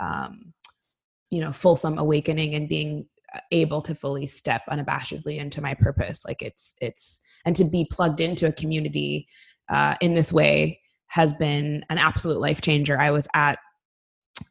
um, 0.00 0.52
you 1.30 1.40
know 1.40 1.52
fulsome 1.52 1.98
awakening 1.98 2.54
and 2.54 2.68
being 2.68 3.06
able 3.50 3.82
to 3.82 3.94
fully 3.94 4.26
step 4.26 4.62
unabashedly 4.70 5.38
into 5.38 5.60
my 5.60 5.74
purpose. 5.74 6.24
Like 6.24 6.42
it's 6.42 6.76
it's 6.80 7.24
and 7.44 7.54
to 7.56 7.64
be 7.64 7.86
plugged 7.90 8.20
into 8.20 8.46
a 8.46 8.52
community 8.52 9.28
uh, 9.68 9.94
in 10.00 10.14
this 10.14 10.32
way 10.32 10.80
has 11.08 11.34
been 11.34 11.84
an 11.90 11.98
absolute 11.98 12.40
life 12.40 12.60
changer. 12.60 12.98
I 12.98 13.10
was 13.10 13.28
at 13.34 13.58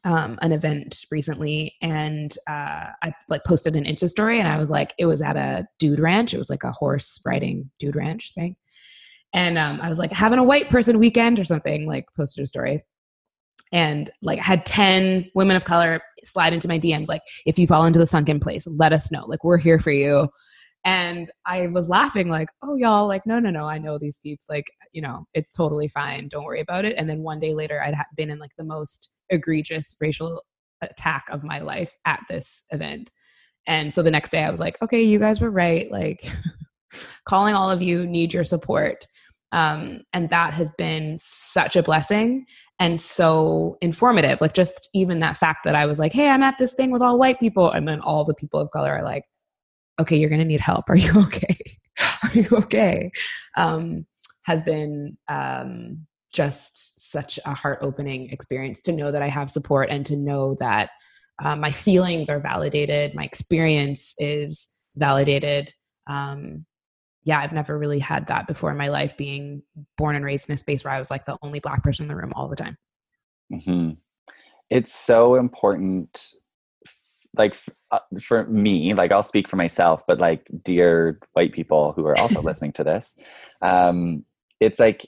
um, 0.04 0.38
an 0.42 0.52
event 0.52 1.04
recently 1.10 1.74
and 1.82 2.36
uh, 2.48 2.88
I 3.02 3.12
like 3.28 3.42
posted 3.44 3.76
an 3.76 3.84
Insta 3.84 4.08
story 4.08 4.38
and 4.38 4.48
I 4.48 4.58
was 4.58 4.70
like, 4.70 4.94
it 4.98 5.06
was 5.06 5.20
at 5.20 5.36
a 5.36 5.66
dude 5.78 6.00
ranch. 6.00 6.34
It 6.34 6.38
was 6.38 6.50
like 6.50 6.64
a 6.64 6.72
horse 6.72 7.20
riding 7.26 7.70
dude 7.78 7.96
ranch 7.96 8.32
thing. 8.34 8.56
And 9.34 9.58
um, 9.58 9.80
I 9.82 9.88
was 9.88 9.98
like, 9.98 10.12
having 10.12 10.38
a 10.38 10.44
white 10.44 10.70
person 10.70 10.98
weekend 10.98 11.40
or 11.40 11.44
something, 11.44 11.86
like 11.86 12.06
posted 12.16 12.44
a 12.44 12.46
story. 12.46 12.84
And 13.72 14.08
like 14.22 14.38
had 14.38 14.64
10 14.64 15.30
women 15.34 15.56
of 15.56 15.64
color 15.64 16.00
slide 16.22 16.52
into 16.52 16.68
my 16.68 16.78
DMs, 16.78 17.08
like, 17.08 17.22
if 17.44 17.58
you 17.58 17.66
fall 17.66 17.84
into 17.84 17.98
the 17.98 18.06
sunken 18.06 18.38
place, 18.38 18.66
let 18.68 18.92
us 18.92 19.10
know. 19.10 19.24
Like, 19.26 19.42
we're 19.42 19.58
here 19.58 19.80
for 19.80 19.90
you. 19.90 20.28
And 20.84 21.30
I 21.46 21.66
was 21.68 21.88
laughing, 21.88 22.28
like, 22.28 22.48
oh, 22.62 22.76
y'all, 22.76 23.08
like, 23.08 23.26
no, 23.26 23.40
no, 23.40 23.50
no, 23.50 23.64
I 23.64 23.78
know 23.78 23.98
these 23.98 24.20
peeps. 24.20 24.48
Like, 24.48 24.66
you 24.92 25.02
know, 25.02 25.26
it's 25.34 25.50
totally 25.50 25.88
fine. 25.88 26.28
Don't 26.28 26.44
worry 26.44 26.60
about 26.60 26.84
it. 26.84 26.94
And 26.96 27.08
then 27.08 27.20
one 27.20 27.40
day 27.40 27.54
later, 27.54 27.82
I'd 27.82 27.96
been 28.16 28.30
in 28.30 28.38
like 28.38 28.54
the 28.56 28.64
most 28.64 29.13
egregious 29.30 29.94
racial 30.00 30.42
attack 30.80 31.24
of 31.30 31.44
my 31.44 31.60
life 31.60 31.94
at 32.04 32.20
this 32.28 32.64
event. 32.70 33.10
And 33.66 33.92
so 33.94 34.02
the 34.02 34.10
next 34.10 34.30
day 34.30 34.44
I 34.44 34.50
was 34.50 34.60
like, 34.60 34.80
okay, 34.82 35.02
you 35.02 35.18
guys 35.18 35.40
were 35.40 35.50
right. 35.50 35.90
Like, 35.90 36.22
calling 37.24 37.54
all 37.54 37.70
of 37.70 37.82
you, 37.82 38.06
need 38.06 38.34
your 38.34 38.44
support. 38.44 39.06
Um, 39.52 40.00
and 40.12 40.28
that 40.30 40.52
has 40.54 40.72
been 40.76 41.16
such 41.20 41.76
a 41.76 41.82
blessing 41.82 42.44
and 42.78 43.00
so 43.00 43.78
informative. 43.80 44.40
Like, 44.40 44.54
just 44.54 44.90
even 44.94 45.20
that 45.20 45.36
fact 45.36 45.64
that 45.64 45.74
I 45.74 45.86
was 45.86 45.98
like, 45.98 46.12
hey, 46.12 46.28
I'm 46.28 46.42
at 46.42 46.58
this 46.58 46.74
thing 46.74 46.90
with 46.90 47.02
all 47.02 47.18
white 47.18 47.40
people. 47.40 47.70
And 47.70 47.86
then 47.86 48.00
all 48.00 48.24
the 48.24 48.34
people 48.34 48.60
of 48.60 48.70
color 48.72 48.92
are 48.92 49.04
like, 49.04 49.24
okay, 50.00 50.16
you're 50.16 50.30
going 50.30 50.40
to 50.40 50.44
need 50.44 50.60
help. 50.60 50.84
Are 50.88 50.96
you 50.96 51.12
okay? 51.24 51.56
are 52.24 52.32
you 52.34 52.48
okay? 52.50 53.12
Um, 53.56 54.04
has 54.46 54.62
been 54.62 55.16
um, 55.28 56.06
just 56.34 57.10
such 57.10 57.38
a 57.46 57.54
heart 57.54 57.78
opening 57.80 58.28
experience 58.30 58.82
to 58.82 58.92
know 58.92 59.10
that 59.10 59.22
I 59.22 59.28
have 59.28 59.48
support 59.48 59.88
and 59.88 60.04
to 60.06 60.16
know 60.16 60.56
that 60.56 60.90
uh, 61.42 61.56
my 61.56 61.70
feelings 61.70 62.28
are 62.28 62.40
validated, 62.40 63.14
my 63.14 63.24
experience 63.24 64.14
is 64.18 64.68
validated. 64.96 65.72
Um, 66.06 66.66
yeah, 67.22 67.40
I've 67.40 67.52
never 67.52 67.78
really 67.78 68.00
had 68.00 68.26
that 68.26 68.46
before 68.46 68.70
in 68.70 68.76
my 68.76 68.88
life, 68.88 69.16
being 69.16 69.62
born 69.96 70.16
and 70.16 70.24
raised 70.24 70.48
in 70.48 70.54
a 70.54 70.58
space 70.58 70.84
where 70.84 70.92
I 70.92 70.98
was 70.98 71.10
like 71.10 71.24
the 71.24 71.38
only 71.42 71.60
black 71.60 71.82
person 71.82 72.04
in 72.04 72.08
the 72.08 72.16
room 72.16 72.32
all 72.36 72.48
the 72.48 72.56
time. 72.56 72.76
Mm-hmm. 73.52 73.90
It's 74.68 74.92
so 74.92 75.36
important 75.36 76.34
like 77.36 77.56
uh, 77.90 77.98
for 78.22 78.46
me 78.46 78.94
like 78.94 79.10
i'll 79.10 79.22
speak 79.22 79.48
for 79.48 79.56
myself 79.56 80.02
but 80.06 80.20
like 80.20 80.48
dear 80.62 81.18
white 81.32 81.52
people 81.52 81.92
who 81.92 82.06
are 82.06 82.16
also 82.18 82.40
listening 82.42 82.70
to 82.70 82.84
this 82.84 83.18
um 83.60 84.24
it's 84.60 84.78
like 84.78 85.04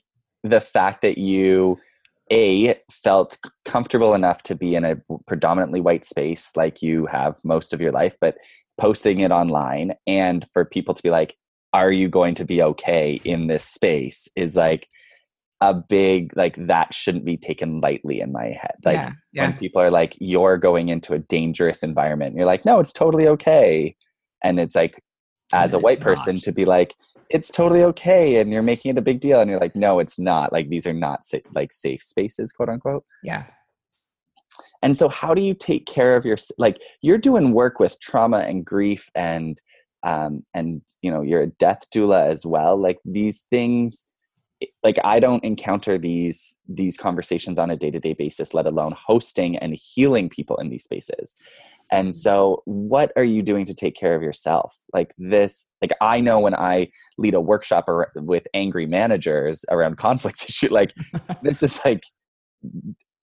the 0.48 0.60
fact 0.60 1.02
that 1.02 1.18
you 1.18 1.78
a 2.32 2.74
felt 2.90 3.38
comfortable 3.64 4.14
enough 4.14 4.42
to 4.42 4.54
be 4.54 4.74
in 4.74 4.84
a 4.84 4.96
predominantly 5.26 5.80
white 5.80 6.04
space 6.04 6.50
like 6.56 6.82
you 6.82 7.06
have 7.06 7.36
most 7.44 7.72
of 7.72 7.80
your 7.80 7.92
life 7.92 8.16
but 8.20 8.36
posting 8.78 9.20
it 9.20 9.30
online 9.30 9.94
and 10.06 10.44
for 10.52 10.64
people 10.64 10.92
to 10.92 11.02
be 11.02 11.10
like 11.10 11.36
are 11.72 11.92
you 11.92 12.08
going 12.08 12.34
to 12.34 12.44
be 12.44 12.62
okay 12.62 13.20
in 13.24 13.46
this 13.46 13.64
space 13.64 14.28
is 14.34 14.56
like 14.56 14.88
a 15.60 15.72
big 15.72 16.36
like 16.36 16.56
that 16.66 16.92
shouldn't 16.92 17.24
be 17.24 17.36
taken 17.36 17.80
lightly 17.80 18.20
in 18.20 18.32
my 18.32 18.46
head 18.46 18.74
like 18.84 18.96
yeah, 18.96 19.12
yeah. 19.32 19.42
when 19.48 19.56
people 19.56 19.80
are 19.80 19.90
like 19.90 20.16
you're 20.20 20.58
going 20.58 20.88
into 20.88 21.14
a 21.14 21.18
dangerous 21.18 21.82
environment 21.82 22.34
you're 22.36 22.44
like 22.44 22.64
no 22.64 22.80
it's 22.80 22.92
totally 22.92 23.26
okay 23.26 23.94
and 24.42 24.60
it's 24.60 24.74
like 24.74 25.02
as 25.52 25.72
a 25.72 25.78
white 25.78 26.00
person 26.00 26.34
not. 26.34 26.44
to 26.44 26.52
be 26.52 26.64
like 26.64 26.94
it's 27.30 27.50
totally 27.50 27.82
okay 27.82 28.36
and 28.36 28.52
you're 28.52 28.62
making 28.62 28.92
it 28.92 28.98
a 28.98 29.02
big 29.02 29.20
deal 29.20 29.40
and 29.40 29.50
you're 29.50 29.60
like 29.60 29.76
no 29.76 29.98
it's 29.98 30.18
not. 30.18 30.52
Like 30.52 30.68
these 30.68 30.86
are 30.86 30.92
not 30.92 31.24
sa- 31.24 31.38
like 31.54 31.72
safe 31.72 32.02
spaces 32.02 32.52
quote 32.52 32.68
unquote. 32.68 33.04
Yeah. 33.22 33.44
And 34.82 34.96
so 34.96 35.08
how 35.08 35.34
do 35.34 35.42
you 35.42 35.54
take 35.54 35.86
care 35.86 36.16
of 36.16 36.24
your 36.24 36.38
like 36.58 36.80
you're 37.02 37.18
doing 37.18 37.52
work 37.52 37.80
with 37.80 38.00
trauma 38.00 38.38
and 38.38 38.64
grief 38.64 39.10
and 39.14 39.60
um 40.02 40.44
and 40.54 40.82
you 41.02 41.10
know 41.10 41.22
you're 41.22 41.42
a 41.42 41.46
death 41.46 41.84
doula 41.94 42.28
as 42.28 42.46
well. 42.46 42.76
Like 42.76 42.98
these 43.04 43.46
things 43.50 44.04
like 44.82 44.96
i 45.04 45.20
don't 45.20 45.44
encounter 45.44 45.98
these 45.98 46.56
these 46.68 46.96
conversations 46.96 47.58
on 47.58 47.70
a 47.70 47.76
day-to-day 47.76 48.14
basis 48.14 48.54
let 48.54 48.66
alone 48.66 48.94
hosting 48.96 49.56
and 49.58 49.74
healing 49.74 50.28
people 50.28 50.56
in 50.56 50.70
these 50.70 50.84
spaces 50.84 51.36
and 51.90 52.08
mm-hmm. 52.08 52.18
so 52.18 52.62
what 52.64 53.12
are 53.16 53.24
you 53.24 53.42
doing 53.42 53.64
to 53.64 53.74
take 53.74 53.96
care 53.96 54.14
of 54.14 54.22
yourself 54.22 54.76
like 54.92 55.14
this 55.18 55.68
like 55.80 55.92
i 56.00 56.20
know 56.20 56.40
when 56.40 56.54
i 56.54 56.88
lead 57.18 57.34
a 57.34 57.40
workshop 57.40 57.86
with 58.16 58.46
angry 58.54 58.86
managers 58.86 59.64
around 59.70 59.96
conflict 59.96 60.44
issue 60.48 60.68
like 60.68 60.94
this 61.42 61.62
is 61.62 61.78
like 61.84 62.02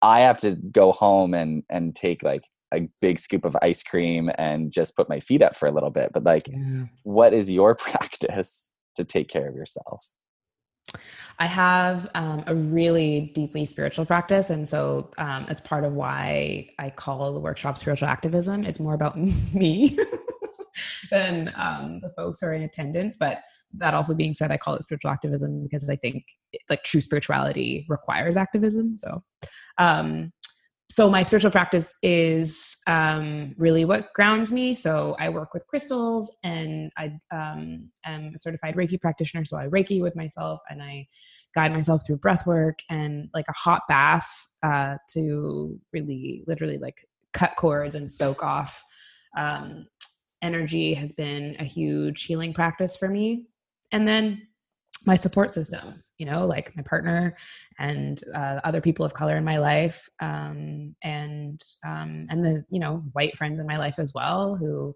i 0.03 0.21
have 0.21 0.39
to 0.39 0.57
go 0.71 0.93
home 0.93 1.35
and 1.35 1.63
and 1.71 1.95
take 1.97 2.23
like 2.23 2.45
a 2.73 2.89
big 3.01 3.19
scoop 3.19 3.45
of 3.45 3.57
ice 3.63 3.83
cream 3.83 4.31
and 4.39 4.71
just 4.71 4.95
put 4.95 5.09
my 5.09 5.19
feet 5.19 5.43
up 5.43 5.57
for 5.57 5.67
a 5.67 5.73
little 5.73 5.91
bit 5.91 6.11
but 6.13 6.25
like 6.25 6.49
yeah. 6.49 6.85
what 7.03 7.35
is 7.35 7.51
your 7.51 7.75
practice 7.77 8.73
to 8.95 9.05
take 9.05 9.29
care 9.29 9.49
of 9.49 9.55
yourself 9.55 10.13
I 11.39 11.47
have 11.47 12.07
um, 12.15 12.45
a 12.47 12.55
really 12.55 13.33
deeply 13.35 13.65
spiritual 13.65 14.05
practice. 14.05 14.51
And 14.51 14.69
so 14.69 15.11
um, 15.17 15.47
it's 15.49 15.63
part 15.63 15.85
of 15.85 15.95
why 15.95 16.69
I 16.79 16.91
call 16.91 17.33
the 17.33 17.41
workshop 17.41 17.79
spiritual 17.79 18.09
activism. 18.09 18.65
It's 18.65 18.79
more 18.79 18.93
about 18.93 19.19
me 19.55 19.99
than 21.11 21.51
um, 21.57 22.01
the 22.01 22.13
folks 22.15 22.41
who 22.41 22.49
are 22.49 22.53
in 22.53 22.63
attendance. 22.63 23.17
But 23.19 23.39
that 23.79 23.95
also 23.95 24.15
being 24.15 24.35
said, 24.35 24.53
I 24.53 24.59
call 24.59 24.75
it 24.75 24.83
spiritual 24.83 25.11
activism 25.11 25.63
because 25.63 25.89
I 25.89 25.97
think 25.97 26.25
like 26.69 26.85
true 26.85 27.01
spirituality 27.01 27.87
requires 27.89 28.37
activism. 28.37 28.99
So, 28.99 29.21
um, 29.79 30.33
so 30.91 31.09
my 31.09 31.23
spiritual 31.23 31.53
practice 31.53 31.95
is 32.03 32.77
um, 32.89 33.55
really 33.57 33.85
what 33.85 34.13
grounds 34.13 34.51
me. 34.51 34.75
So 34.75 35.17
I 35.21 35.29
work 35.29 35.55
with 35.55 35.67
crystals, 35.69 36.37
and 36.43 36.91
I 36.99 37.13
um, 37.31 37.91
am 38.05 38.33
a 38.35 38.39
certified 38.39 38.75
Reiki 38.75 39.01
practitioner. 39.01 39.45
So 39.45 39.57
I 39.57 39.69
Reiki 39.69 40.03
with 40.03 40.17
myself, 40.17 40.61
and 40.69 40.83
I 40.83 41.07
guide 41.55 41.73
myself 41.73 42.07
through 42.07 42.17
breath 42.17 42.45
work 42.47 42.81
and 42.91 43.29
like 43.33 43.47
a 43.49 43.57
hot 43.57 43.83
bath 43.89 44.29
uh, 44.65 44.97
to 45.13 45.79
really, 45.93 46.43
literally, 46.49 46.79
like 46.79 47.07
cut 47.33 47.55
cords 47.57 47.95
and 47.95 48.11
soak 48.11 48.43
off 48.43 48.83
um, 49.37 49.87
energy 50.43 50.95
has 50.95 51.13
been 51.13 51.57
a 51.59 51.65
huge 51.65 52.25
healing 52.25 52.53
practice 52.53 52.97
for 52.97 53.09
me. 53.09 53.47
And 53.93 54.07
then 54.07 54.47
my 55.07 55.17
support 55.17 55.53
systems 55.53 56.13
you 56.19 56.27
know 56.27 56.47
like 56.47 56.75
my 56.77 56.83
partner 56.83 57.37
and 57.79 58.23
uh, 58.35 58.61
other 58.65 58.81
people 58.81 59.05
of 59.05 59.15
color 59.15 59.37
in 59.37 59.45
my 59.45 59.59
life 59.59 60.09
um, 60.21 60.95
and 61.03 61.61
um, 61.87 62.27
and 62.31 62.45
the 62.45 62.65
you 62.71 62.81
know 62.81 63.03
white 63.13 63.37
friends 63.37 63.61
in 63.61 63.67
my 63.67 63.77
life 63.77 63.99
as 63.99 64.13
well 64.15 64.57
who 64.57 64.95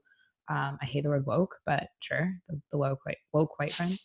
um, 0.50 0.78
I 0.82 0.84
hate 0.84 1.04
the 1.04 1.08
word 1.08 1.24
woke, 1.24 1.56
but 1.64 1.88
sure, 2.00 2.30
the, 2.48 2.60
the 2.70 2.76
woke 2.76 2.98
white 3.06 3.16
woke 3.32 3.58
white 3.58 3.72
friends 3.72 4.04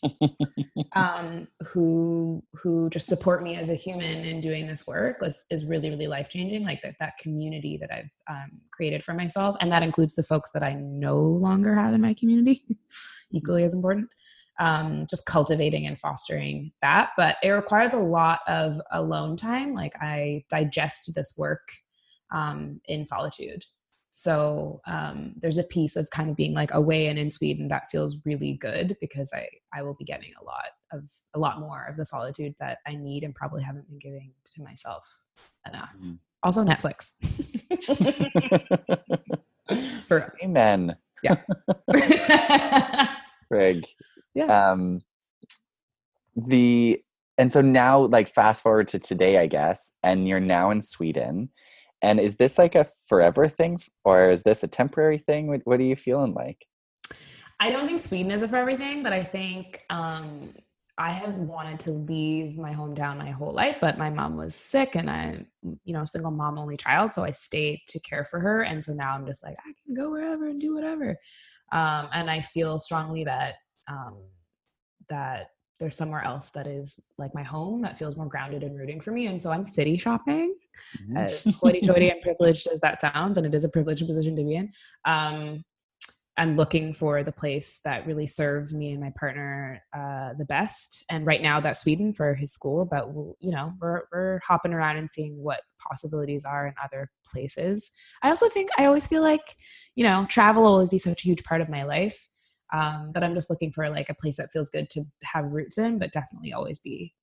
um, 0.94 1.46
who 1.68 2.42
who 2.54 2.88
just 2.88 3.08
support 3.08 3.42
me 3.42 3.56
as 3.56 3.68
a 3.68 3.74
human 3.74 4.24
in 4.24 4.40
doing 4.40 4.66
this 4.66 4.86
work 4.86 5.18
is, 5.22 5.44
is 5.50 5.66
really 5.66 5.90
really 5.90 6.06
life 6.06 6.30
changing. 6.30 6.64
Like 6.64 6.80
that 6.82 6.94
that 6.98 7.18
community 7.18 7.76
that 7.78 7.90
I've 7.92 8.10
um, 8.34 8.52
created 8.72 9.04
for 9.04 9.12
myself, 9.12 9.56
and 9.60 9.70
that 9.70 9.82
includes 9.82 10.14
the 10.14 10.22
folks 10.22 10.50
that 10.52 10.62
I 10.62 10.72
no 10.74 11.18
longer 11.18 11.74
have 11.74 11.92
in 11.92 12.00
my 12.00 12.14
community, 12.14 12.64
equally 13.32 13.64
as 13.64 13.74
important 13.74 14.08
um, 14.60 15.06
just 15.08 15.26
cultivating 15.26 15.86
and 15.86 15.98
fostering 15.98 16.70
that. 16.82 17.10
But 17.16 17.36
it 17.42 17.48
requires 17.48 17.94
a 17.94 17.98
lot 17.98 18.40
of 18.46 18.80
alone 18.92 19.36
time. 19.36 19.74
Like 19.74 19.94
I 20.00 20.44
digest 20.50 21.12
this 21.14 21.34
work 21.36 21.72
um, 22.30 22.80
in 22.84 23.04
solitude. 23.04 23.64
So 24.10 24.80
um, 24.86 25.34
there's 25.36 25.58
a 25.58 25.64
piece 25.64 25.96
of 25.96 26.10
kind 26.10 26.30
of 26.30 26.36
being 26.36 26.52
like 26.52 26.74
away 26.74 27.06
and 27.06 27.18
in 27.18 27.30
Sweden 27.30 27.68
that 27.68 27.90
feels 27.90 28.24
really 28.26 28.54
good 28.54 28.96
because 29.00 29.32
I 29.32 29.48
I 29.72 29.82
will 29.82 29.94
be 29.94 30.04
getting 30.04 30.32
a 30.40 30.44
lot 30.44 30.66
of 30.92 31.08
a 31.34 31.38
lot 31.38 31.60
more 31.60 31.86
of 31.88 31.96
the 31.96 32.04
solitude 32.04 32.54
that 32.58 32.78
I 32.86 32.96
need 32.96 33.22
and 33.22 33.34
probably 33.34 33.62
haven't 33.62 33.88
been 33.88 33.98
giving 33.98 34.32
to 34.56 34.62
myself 34.62 35.04
enough. 35.66 35.90
Mm. 36.02 36.18
Also 36.42 36.64
Netflix. 36.64 37.14
For 40.08 40.34
Amen. 40.42 40.96
Yeah. 41.22 41.36
Greg, 43.50 43.84
yeah 44.34 44.70
um 44.70 45.00
the 46.36 47.02
and 47.38 47.50
so 47.52 47.60
now 47.60 48.00
like 48.00 48.28
fast 48.28 48.62
forward 48.62 48.88
to 48.88 48.98
today 48.98 49.38
i 49.38 49.46
guess 49.46 49.92
and 50.02 50.28
you're 50.28 50.40
now 50.40 50.70
in 50.70 50.80
sweden 50.80 51.48
and 52.02 52.18
is 52.20 52.36
this 52.36 52.58
like 52.58 52.74
a 52.74 52.86
forever 53.06 53.48
thing 53.48 53.78
or 54.04 54.30
is 54.30 54.42
this 54.42 54.62
a 54.62 54.68
temporary 54.68 55.18
thing 55.18 55.46
what, 55.46 55.60
what 55.64 55.80
are 55.80 55.84
you 55.84 55.96
feeling 55.96 56.34
like 56.34 56.66
i 57.58 57.70
don't 57.70 57.86
think 57.86 58.00
sweden 58.00 58.32
is 58.32 58.42
a 58.42 58.48
forever 58.48 58.76
thing 58.76 59.02
but 59.02 59.12
i 59.12 59.22
think 59.22 59.82
um 59.90 60.52
I 61.00 61.12
have 61.12 61.38
wanted 61.38 61.80
to 61.80 61.92
leave 61.92 62.58
my 62.58 62.74
hometown 62.74 63.16
my 63.16 63.30
whole 63.30 63.54
life, 63.54 63.78
but 63.80 63.96
my 63.96 64.10
mom 64.10 64.36
was 64.36 64.54
sick 64.54 64.96
and 64.96 65.08
I, 65.08 65.46
you 65.82 65.94
know, 65.94 66.04
single 66.04 66.30
mom, 66.30 66.58
only 66.58 66.76
child. 66.76 67.14
So 67.14 67.24
I 67.24 67.30
stayed 67.30 67.80
to 67.88 68.00
care 68.00 68.22
for 68.22 68.38
her. 68.38 68.60
And 68.64 68.84
so 68.84 68.92
now 68.92 69.14
I'm 69.14 69.24
just 69.24 69.42
like, 69.42 69.56
I 69.60 69.72
can 69.82 69.94
go 69.94 70.10
wherever 70.10 70.46
and 70.46 70.60
do 70.60 70.74
whatever. 70.74 71.16
Um, 71.72 72.10
and 72.12 72.30
I 72.30 72.42
feel 72.42 72.78
strongly 72.78 73.24
that 73.24 73.54
um, 73.90 74.16
that 75.08 75.48
there's 75.78 75.96
somewhere 75.96 76.22
else 76.22 76.50
that 76.50 76.66
is 76.66 77.08
like 77.18 77.34
my 77.34 77.42
home 77.42 77.80
that 77.82 77.98
feels 77.98 78.16
more 78.16 78.26
grounded 78.26 78.62
and 78.62 78.78
rooting 78.78 79.00
for 79.00 79.12
me. 79.12 79.26
And 79.26 79.40
so 79.40 79.50
I'm 79.50 79.64
city 79.64 79.96
shopping, 79.96 80.54
mm-hmm. 81.02 81.16
as 81.16 81.44
hoity 81.60 81.80
toity 81.80 82.10
and 82.10 82.20
privileged 82.20 82.68
as 82.68 82.80
that 82.80 83.00
sounds, 83.00 83.38
and 83.38 83.46
it 83.46 83.54
is 83.54 83.64
a 83.64 83.68
privileged 83.68 84.06
position 84.06 84.36
to 84.36 84.44
be 84.44 84.56
in. 84.56 84.70
Um, 85.06 85.64
I'm 86.36 86.56
looking 86.56 86.94
for 86.94 87.22
the 87.22 87.32
place 87.32 87.80
that 87.84 88.06
really 88.06 88.26
serves 88.26 88.74
me 88.74 88.92
and 88.92 89.00
my 89.00 89.12
partner 89.18 89.82
uh, 89.94 90.32
the 90.38 90.46
best. 90.46 91.04
And 91.10 91.26
right 91.26 91.42
now, 91.42 91.60
that's 91.60 91.80
Sweden 91.80 92.14
for 92.14 92.34
his 92.34 92.52
school. 92.52 92.86
But 92.86 93.12
we'll, 93.12 93.36
you 93.40 93.50
know, 93.50 93.74
we're 93.78 94.02
we're 94.10 94.40
hopping 94.46 94.72
around 94.72 94.96
and 94.96 95.10
seeing 95.10 95.36
what 95.42 95.60
possibilities 95.78 96.46
are 96.46 96.66
in 96.66 96.74
other 96.82 97.10
places. 97.30 97.90
I 98.22 98.30
also 98.30 98.48
think 98.48 98.70
I 98.78 98.86
always 98.86 99.06
feel 99.06 99.22
like 99.22 99.54
you 99.96 100.04
know, 100.04 100.24
travel 100.30 100.62
will 100.62 100.72
always 100.72 100.88
be 100.88 100.98
such 100.98 101.24
a 101.24 101.28
huge 101.28 101.44
part 101.44 101.60
of 101.60 101.68
my 101.68 101.82
life 101.82 102.29
um, 102.72 103.12
that 103.12 103.24
I'm 103.24 103.34
just 103.34 103.50
looking 103.50 103.72
for 103.72 103.88
like 103.90 104.08
a 104.08 104.14
place 104.14 104.36
that 104.36 104.52
feels 104.52 104.68
good 104.68 104.90
to 104.90 105.04
have 105.24 105.44
roots 105.46 105.78
in, 105.78 105.98
but 105.98 106.12
definitely 106.12 106.52
always 106.52 106.78
be 106.78 107.14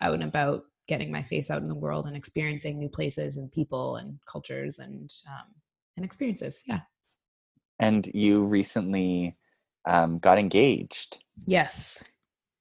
out 0.00 0.14
and 0.14 0.24
about, 0.24 0.64
getting 0.88 1.12
my 1.12 1.22
face 1.22 1.50
out 1.50 1.62
in 1.62 1.68
the 1.68 1.74
world 1.74 2.06
and 2.06 2.16
experiencing 2.16 2.78
new 2.78 2.88
places 2.88 3.36
and 3.36 3.52
people 3.52 3.96
and 3.96 4.18
cultures 4.30 4.78
and 4.78 5.10
um, 5.28 5.46
and 5.96 6.04
experiences. 6.04 6.62
Yeah. 6.66 6.80
And 7.78 8.08
you 8.12 8.42
recently 8.42 9.36
um, 9.86 10.18
got 10.18 10.38
engaged. 10.38 11.22
Yes. 11.46 12.04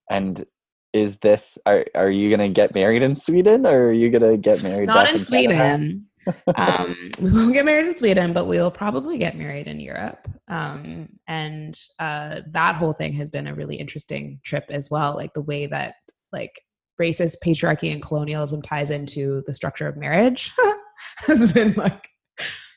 And 0.10 0.46
is 0.94 1.18
this 1.18 1.58
are 1.66 1.86
are 1.96 2.12
you 2.12 2.30
gonna 2.30 2.50
get 2.50 2.76
married 2.76 3.02
in 3.02 3.16
Sweden 3.16 3.66
or 3.66 3.88
are 3.88 3.94
you 3.94 4.10
gonna 4.10 4.38
get 4.38 4.62
married? 4.62 4.88
Not 4.88 5.08
in, 5.08 5.16
in 5.16 5.18
Sweden 5.18 6.08
um, 6.56 6.96
we 7.22 7.32
won't 7.32 7.54
get 7.54 7.66
married 7.66 7.88
in 7.88 7.98
Sweden, 7.98 8.34
but 8.34 8.48
we 8.48 8.58
will 8.58 8.72
probably 8.72 9.18
get 9.18 9.38
married 9.38 9.68
in 9.68 9.80
Europe. 9.80 10.28
Um, 10.48 11.10
and 11.28 11.78
uh, 12.00 12.42
that 12.52 12.76
whole 12.76 12.94
thing 12.94 13.14
has 13.14 13.30
been 13.30 13.48
a 13.48 13.56
really 13.56 13.76
interesting 13.76 14.40
trip 14.44 14.66
as 14.70 14.90
well. 14.90 15.16
Like 15.16 15.34
the 15.34 15.42
way 15.42 15.66
that 15.68 15.96
like 16.32 16.62
racist 17.00 17.36
patriarchy 17.44 17.92
and 17.92 18.02
colonialism 18.02 18.62
ties 18.62 18.90
into 18.90 19.44
the 19.48 19.54
structure 19.54 19.88
of 19.88 19.98
marriage 19.98 20.52
has 21.28 21.52
been 21.54 21.74
like 21.74 22.10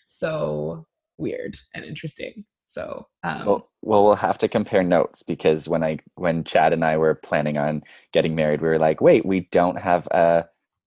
so 0.04 0.86
weird 1.18 1.56
and 1.74 1.84
interesting. 1.84 2.44
So, 2.68 3.06
um, 3.22 3.46
well, 3.46 3.70
well, 3.82 4.04
we'll 4.04 4.16
have 4.16 4.38
to 4.38 4.48
compare 4.48 4.82
notes 4.82 5.22
because 5.22 5.68
when 5.68 5.84
I 5.84 5.98
when 6.16 6.42
Chad 6.42 6.72
and 6.72 6.84
I 6.84 6.96
were 6.96 7.14
planning 7.14 7.56
on 7.56 7.82
getting 8.12 8.34
married, 8.34 8.60
we 8.60 8.68
were 8.68 8.80
like, 8.80 9.00
wait, 9.00 9.24
we 9.24 9.48
don't 9.52 9.78
have 9.78 10.08
a 10.08 10.46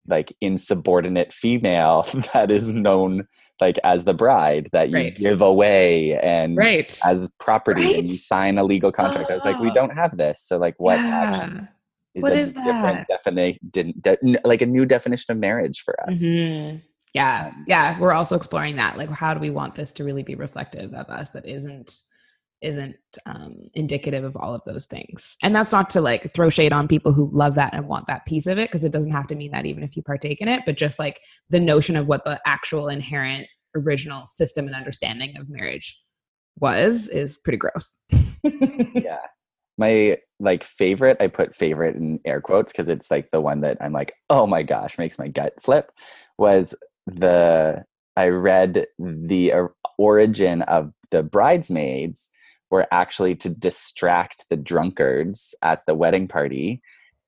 like 0.08 0.34
insubordinate 0.42 1.32
female 1.34 2.04
that 2.34 2.50
is 2.52 2.70
known 2.70 3.28
like 3.60 3.78
as 3.84 4.04
the 4.04 4.14
bride 4.14 4.70
that 4.72 4.90
you 4.90 4.96
Right. 4.96 5.16
give 5.16 5.42
away 5.42 6.18
and 6.20 6.56
right. 6.58 6.98
as 7.06 7.30
property 7.40 8.00
and 8.00 8.04
you 8.12 8.18
sign 8.18 8.58
a 8.58 8.64
legal 8.64 8.92
contract. 8.92 9.32
I 9.32 9.36
was 9.36 9.46
like, 9.46 9.60
we 9.60 9.72
Oh. 9.72 9.74
don't 9.74 9.94
have 9.94 10.16
this. 10.18 10.42
So 10.42 10.58
like, 10.58 10.76
what 10.78 11.00
yeah. 11.00 11.62
is 12.14 12.22
What 12.24 12.34
a 12.34 12.36
is 12.36 12.54
different 12.54 13.08
definition, 13.08 13.94
de- 14.02 14.18
like 14.44 14.62
a 14.62 14.66
new 14.68 14.86
definition 14.86 15.32
of 15.32 15.40
marriage 15.40 15.82
for 15.82 16.00
us? 16.08 16.22
Mhm. 16.22 16.82
Yeah. 17.14 17.48
Um, 17.48 17.64
Yeah. 17.68 18.00
We're 18.00 18.14
also 18.14 18.36
exploring 18.36 18.76
that. 18.76 18.96
Like, 18.98 19.10
how 19.10 19.34
do 19.34 19.40
we 19.40 19.50
want 19.50 19.74
this 19.76 19.92
to 19.94 20.04
really 20.04 20.24
be 20.24 20.36
reflective 20.36 20.94
of 20.94 21.10
us 21.10 21.32
that 21.32 21.46
isn't 21.48 21.94
isn't 22.62 22.96
um, 23.26 23.56
indicative 23.74 24.24
of 24.24 24.36
all 24.36 24.54
of 24.54 24.62
those 24.66 24.86
things. 24.86 25.38
And 25.44 25.56
that's 25.56 25.72
not 25.72 25.90
to 25.92 26.02
like 26.02 26.34
throw 26.34 26.50
shade 26.50 26.74
on 26.74 26.88
people 26.88 27.14
who 27.14 27.30
love 27.32 27.56
that 27.56 27.74
and 27.74 27.88
want 27.88 28.08
that 28.08 28.26
piece 28.26 28.48
of 28.48 28.58
it 28.58 28.70
because 28.70 28.84
it 28.84 28.92
doesn't 28.92 29.12
have 29.12 29.28
to 29.28 29.36
mean 29.36 29.52
that 29.52 29.66
even 29.66 29.84
if 29.84 29.96
you 29.96 30.02
partake 30.02 30.42
in 30.42 30.48
it 30.48 30.64
but 30.66 30.78
just 30.78 31.00
like 31.00 31.20
the 31.50 31.60
notion 31.60 31.96
of 31.96 32.08
what 32.08 32.24
the 32.24 32.40
actual 32.46 32.88
inherent 32.88 33.48
original 33.76 34.26
system 34.26 34.66
and 34.66 34.76
understanding 34.76 35.38
of 35.38 35.50
marriage 35.50 36.02
was 36.60 37.08
is 37.10 37.40
pretty 37.40 37.58
gross. 37.58 38.00
Yeah. 38.94 39.20
My 39.80 40.18
like 40.40 40.64
favorite 40.64 41.18
i 41.20 41.28
put 41.28 41.56
favorite 41.56 41.96
in 41.96 42.20
air 42.26 42.42
quotes 42.42 42.72
because 42.72 42.90
it's 42.90 43.12
like 43.12 43.30
the 43.32 43.42
one 43.42 43.62
that 43.62 43.78
i'm 43.82 43.92
like 43.92 44.14
oh 44.30 44.48
my 44.48 44.64
gosh 44.64 44.98
makes 44.98 45.20
my 45.20 45.28
gut 45.28 45.54
flip 45.62 45.92
was 46.38 46.76
the 47.06 47.84
i 48.16 48.28
read 48.28 48.86
the 49.00 49.52
origin 49.98 50.62
of 50.64 50.92
the 51.12 51.24
bridesmaids 51.24 52.30
were 52.70 52.88
actually 52.92 53.36
to 53.36 53.50
distract 53.50 54.46
the 54.50 54.58
drunkards 54.58 55.56
at 55.62 55.86
the 55.86 55.96
wedding 55.96 56.28
party. 56.28 56.82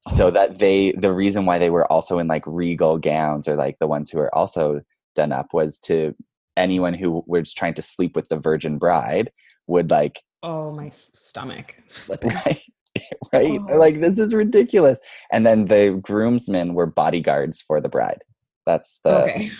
So 0.09 0.27
oh. 0.27 0.31
that 0.31 0.59
they 0.59 0.93
the 0.93 1.13
reason 1.13 1.45
why 1.45 1.59
they 1.59 1.69
were 1.69 1.89
also 1.91 2.19
in 2.19 2.27
like 2.27 2.43
regal 2.45 2.97
gowns 2.97 3.47
or 3.47 3.55
like 3.55 3.77
the 3.79 3.87
ones 3.87 4.09
who 4.09 4.17
were 4.17 4.33
also 4.33 4.81
done 5.15 5.31
up 5.31 5.53
was 5.53 5.79
to 5.79 6.15
anyone 6.57 6.93
who 6.93 7.23
was 7.27 7.53
trying 7.53 7.73
to 7.75 7.81
sleep 7.81 8.15
with 8.15 8.29
the 8.29 8.37
virgin 8.37 8.77
bride 8.77 9.31
would 9.67 9.91
like 9.91 10.21
oh 10.41 10.71
my 10.71 10.89
stomach. 10.89 11.75
right 12.23 12.61
right? 13.33 13.61
Oh. 13.69 13.77
like 13.77 13.99
this 13.99 14.19
is 14.19 14.33
ridiculous. 14.33 14.99
And 15.31 15.45
then 15.45 15.65
the 15.65 15.99
groomsmen 16.01 16.73
were 16.73 16.87
bodyguards 16.87 17.61
for 17.61 17.79
the 17.79 17.89
bride. 17.89 18.23
That's 18.65 18.99
the 19.03 19.23
okay 19.23 19.51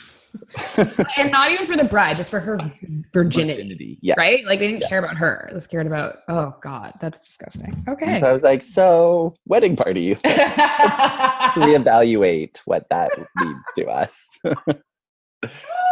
and 1.18 1.32
not 1.32 1.52
even 1.52 1.66
for 1.66 1.76
the 1.78 1.84
bride 1.84 2.18
just 2.18 2.30
for 2.30 2.40
her 2.40 2.58
virginity 3.14 3.98
yeah 4.02 4.16
right? 4.18 4.46
Like 4.46 4.60
they 4.60 4.68
didn't 4.68 4.82
Yeah. 4.82 4.90
care 4.90 5.00
about 5.00 5.18
her. 5.18 5.50
They 5.54 5.60
cared 5.68 5.88
about, 5.88 6.20
oh 6.28 6.56
God, 6.62 6.94
that's 7.00 7.26
disgusting. 7.26 7.74
and 7.74 7.88
Okay. 7.90 8.18
so 8.20 8.30
i 8.30 8.34
was 8.34 8.44
like 8.44 8.62
so 8.64 9.36
wedding 9.46 9.76
party 9.76 10.16
reevaluate 11.56 12.60
what 12.66 12.86
that 12.90 13.12
means 13.36 13.58
to 13.76 13.86
us 13.88 14.40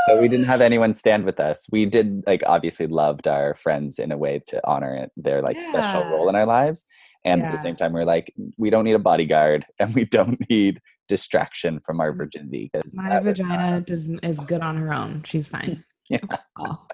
but 0.07 0.21
we 0.21 0.27
didn't 0.27 0.45
have 0.45 0.61
anyone 0.61 0.93
stand 0.93 1.23
with 1.25 1.39
us 1.39 1.67
we 1.71 1.85
did 1.85 2.23
like 2.27 2.41
obviously 2.45 2.87
loved 2.87 3.27
our 3.27 3.55
friends 3.55 3.99
in 3.99 4.11
a 4.11 4.17
way 4.17 4.39
to 4.47 4.59
honor 4.65 4.95
it, 4.95 5.11
their 5.17 5.41
like 5.41 5.59
special 5.61 6.03
role 6.05 6.29
in 6.29 6.35
our 6.35 6.45
lives 6.45 6.85
and 7.25 7.41
at 7.41 7.51
the 7.51 7.57
same 7.57 7.75
time 7.75 7.93
we're 7.93 8.05
like 8.05 8.33
we 8.57 8.69
don't 8.69 8.85
need 8.85 8.93
a 8.93 8.99
bodyguard 8.99 9.65
and 9.79 9.93
we 9.95 10.05
don't 10.05 10.37
need 10.49 10.79
distraction 11.07 11.79
from 11.79 11.99
our 11.99 12.13
virginity 12.13 12.69
because 12.71 12.95
My 12.95 13.19
vagina 13.19 13.83
is 13.87 14.39
good 14.41 14.61
on 14.61 14.77
her 14.77 14.93
own. 14.93 15.23
She's 15.25 15.49
fine. 15.49 15.83
Yeah. 16.09 16.19
Oh. 16.59 16.87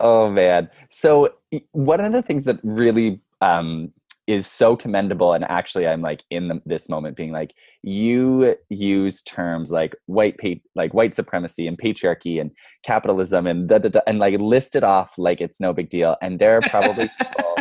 oh 0.00 0.30
man 0.30 0.70
so 0.88 1.34
one 1.72 2.00
of 2.00 2.12
the 2.12 2.22
things 2.22 2.44
that 2.44 2.58
really 2.62 3.20
um 3.40 3.92
is 4.26 4.46
so 4.46 4.76
commendable 4.76 5.32
and 5.32 5.44
actually 5.50 5.86
i'm 5.86 6.00
like 6.00 6.22
in 6.30 6.48
the, 6.48 6.60
this 6.64 6.88
moment 6.88 7.16
being 7.16 7.32
like 7.32 7.54
you 7.82 8.56
use 8.70 9.22
terms 9.22 9.72
like 9.72 9.94
white 10.06 10.38
pa- 10.38 10.60
like 10.74 10.94
white 10.94 11.14
supremacy 11.14 11.66
and 11.66 11.78
patriarchy 11.78 12.40
and 12.40 12.50
capitalism 12.84 13.46
and 13.46 13.68
da, 13.68 13.78
da, 13.78 13.88
da, 13.88 14.00
and 14.06 14.18
like 14.18 14.38
list 14.40 14.76
it 14.76 14.84
off 14.84 15.14
like 15.18 15.40
it's 15.40 15.60
no 15.60 15.72
big 15.72 15.90
deal 15.90 16.16
and 16.22 16.38
there 16.38 16.56
are 16.56 16.62
probably 16.62 17.10
people 17.18 17.56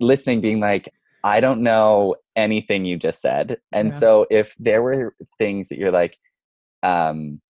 listening 0.00 0.40
being 0.40 0.60
like 0.60 0.88
i 1.24 1.40
don't 1.40 1.60
know 1.62 2.14
anything 2.36 2.84
you 2.84 2.96
just 2.96 3.20
said 3.20 3.58
and 3.72 3.88
Yeah. 3.88 3.94
so 3.98 4.26
if 4.30 4.54
there 4.58 4.82
were 4.82 5.14
things 5.38 5.68
that 5.68 5.78
you're 5.78 5.90
like 5.90 6.18
um 6.82 7.40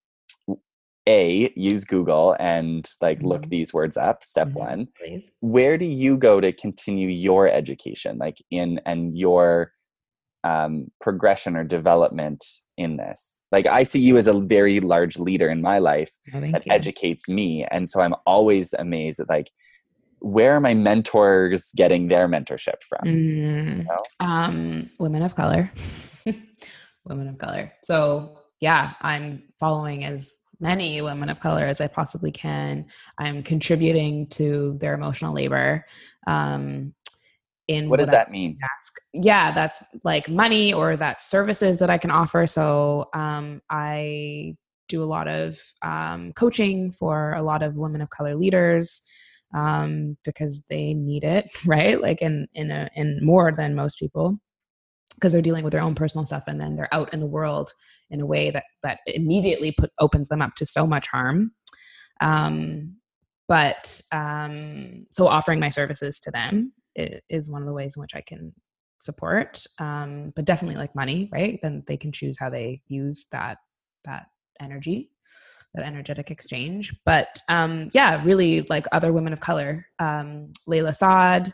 a 1.08 1.52
use 1.56 1.84
google 1.84 2.36
and 2.38 2.88
like 3.00 3.22
look 3.22 3.42
Mhm. 3.42 3.48
these 3.50 3.72
words 3.72 3.96
up 3.96 4.22
step 4.24 4.48
Mhm. 4.48 4.54
one 4.54 4.88
Please. 4.98 5.30
where 5.40 5.78
do 5.78 5.84
you 5.86 6.16
go 6.16 6.40
to 6.40 6.52
continue 6.52 7.08
your 7.08 7.48
education 7.48 8.18
like 8.18 8.38
in 8.50 8.80
and 8.86 9.16
your 9.16 9.72
um, 10.42 10.90
progression 11.02 11.54
or 11.54 11.64
development 11.64 12.42
in 12.78 12.96
this 12.96 13.44
like 13.52 13.66
i 13.66 13.82
see 13.82 14.00
you 14.00 14.16
as 14.16 14.26
a 14.26 14.40
very 14.40 14.80
large 14.80 15.18
leader 15.18 15.50
in 15.50 15.60
my 15.60 15.78
life 15.78 16.12
Oh, 16.34 16.40
that 16.40 16.64
you. 16.64 16.72
educates 16.72 17.28
me 17.28 17.66
and 17.70 17.90
so 17.90 18.00
i'm 18.00 18.14
always 18.26 18.72
amazed 18.72 19.20
at 19.20 19.28
like 19.28 19.50
where 20.20 20.54
are 20.54 20.60
my 20.60 20.74
mentors 20.74 21.72
getting 21.74 22.08
their 22.08 22.28
mentorship 22.28 22.82
from 22.82 23.06
Mm, 23.08 23.86
know? 23.86 24.02
um, 24.20 24.90
women 24.98 25.22
of 25.22 25.34
color. 25.34 25.70
women 27.04 27.28
of 27.28 27.38
color. 27.38 27.72
So 27.82 28.38
yeah, 28.60 28.92
I'm 29.00 29.42
following 29.58 30.04
as 30.04 30.36
many 30.60 31.00
women 31.00 31.30
of 31.30 31.40
color 31.40 31.64
as 31.64 31.80
I 31.80 31.86
possibly 31.86 32.30
can. 32.30 32.86
I'm 33.18 33.42
contributing 33.42 34.26
to 34.28 34.76
their 34.78 34.94
emotional 34.94 35.32
labor. 35.32 35.86
Um, 36.26 36.94
in 37.68 37.88
what 37.88 37.98
does 37.98 38.08
I- 38.08 38.12
that 38.12 38.30
mean 38.30 38.58
ask 38.74 38.94
yeah 39.12 39.52
that's 39.52 39.84
like 40.02 40.28
money 40.28 40.72
or 40.72 40.96
that's 40.96 41.30
services 41.30 41.78
that 41.78 41.88
i 41.88 41.98
can 41.98 42.10
offer 42.10 42.46
so 42.46 43.08
um, 43.14 43.62
i 43.70 44.56
do 44.88 45.04
a 45.04 45.06
lot 45.06 45.28
of 45.28 45.56
um, 45.82 46.32
coaching 46.32 46.90
for 46.90 47.32
a 47.34 47.42
lot 47.42 47.62
of 47.62 47.76
women 47.76 48.00
of 48.00 48.10
color 48.10 48.34
leaders 48.34 49.02
um, 49.54 50.16
because 50.24 50.66
they 50.68 50.94
need 50.94 51.24
it 51.24 51.50
right 51.66 52.00
like 52.00 52.22
in 52.22 52.46
in 52.54 52.70
a, 52.70 52.88
in 52.94 53.18
more 53.22 53.52
than 53.52 53.74
most 53.74 53.98
people 53.98 54.38
because 55.14 55.32
they're 55.32 55.42
dealing 55.42 55.64
with 55.64 55.72
their 55.72 55.82
own 55.82 55.94
personal 55.94 56.24
stuff 56.24 56.44
and 56.46 56.60
then 56.60 56.76
they're 56.76 56.94
out 56.94 57.12
in 57.12 57.20
the 57.20 57.26
world 57.26 57.72
in 58.10 58.20
a 58.20 58.26
way 58.26 58.50
that 58.50 58.64
that 58.82 59.00
immediately 59.06 59.72
put 59.72 59.90
opens 59.98 60.28
them 60.28 60.40
up 60.40 60.54
to 60.54 60.64
so 60.64 60.86
much 60.86 61.06
harm 61.08 61.52
um, 62.20 62.96
but 63.48 64.00
um, 64.12 65.06
so 65.10 65.26
offering 65.26 65.58
my 65.58 65.70
services 65.70 66.20
to 66.20 66.30
them 66.30 66.72
is 66.94 67.50
one 67.50 67.62
of 67.62 67.66
the 67.66 67.72
ways 67.72 67.96
in 67.96 68.00
which 68.00 68.14
I 68.14 68.20
can 68.20 68.52
support. 69.00 69.64
Um, 69.78 70.32
but 70.36 70.44
definitely 70.44 70.76
like 70.76 70.94
money, 70.94 71.28
right? 71.32 71.58
Then 71.62 71.82
they 71.86 71.96
can 71.96 72.12
choose 72.12 72.38
how 72.38 72.50
they 72.50 72.82
use 72.86 73.26
that 73.32 73.58
that 74.04 74.26
energy, 74.60 75.10
that 75.74 75.84
energetic 75.84 76.30
exchange. 76.30 76.94
But 77.04 77.40
um, 77.48 77.90
yeah, 77.92 78.22
really 78.24 78.62
like 78.62 78.86
other 78.92 79.12
women 79.12 79.32
of 79.32 79.40
color, 79.40 79.86
um, 79.98 80.52
Layla 80.68 80.94
Saad. 80.94 81.52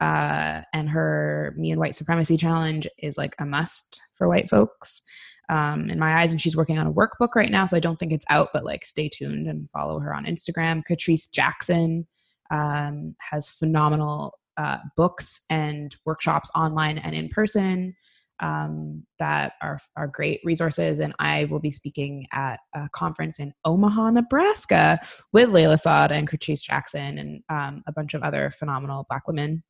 Uh, 0.00 0.62
and 0.72 0.88
her 0.88 1.52
Me 1.56 1.72
and 1.72 1.80
White 1.80 1.96
Supremacy 1.96 2.36
Challenge 2.36 2.86
is 2.98 3.18
like 3.18 3.34
a 3.40 3.44
must 3.44 4.00
for 4.16 4.28
white 4.28 4.48
folks 4.48 5.02
um, 5.48 5.90
in 5.90 5.98
my 5.98 6.20
eyes. 6.20 6.30
And 6.30 6.40
she's 6.40 6.56
working 6.56 6.78
on 6.78 6.86
a 6.86 6.92
workbook 6.92 7.34
right 7.34 7.50
now. 7.50 7.66
So 7.66 7.76
I 7.76 7.80
don't 7.80 7.98
think 7.98 8.12
it's 8.12 8.26
out, 8.30 8.50
but 8.52 8.64
like 8.64 8.84
stay 8.84 9.08
tuned 9.08 9.48
and 9.48 9.68
follow 9.70 9.98
her 9.98 10.14
on 10.14 10.24
Instagram. 10.24 10.82
Catrice 10.88 11.28
Jackson 11.30 12.06
um, 12.50 13.16
has 13.30 13.48
phenomenal 13.48 14.38
uh, 14.56 14.78
books 14.96 15.44
and 15.50 15.96
workshops 16.04 16.50
online 16.54 16.98
and 16.98 17.14
in 17.14 17.28
person 17.28 17.94
um, 18.40 19.04
that 19.18 19.52
are, 19.60 19.78
are 19.96 20.06
great 20.06 20.40
resources. 20.44 21.00
And 21.00 21.14
I 21.18 21.44
will 21.44 21.60
be 21.60 21.70
speaking 21.70 22.26
at 22.32 22.60
a 22.74 22.88
conference 22.90 23.38
in 23.38 23.52
Omaha, 23.64 24.10
Nebraska 24.10 24.98
with 25.32 25.50
Layla 25.50 25.78
Saad 25.78 26.12
and 26.12 26.28
Catrice 26.28 26.62
Jackson 26.62 27.18
and 27.18 27.42
um, 27.48 27.82
a 27.86 27.92
bunch 27.92 28.14
of 28.14 28.22
other 28.22 28.50
phenomenal 28.50 29.06
Black 29.08 29.26
women 29.26 29.62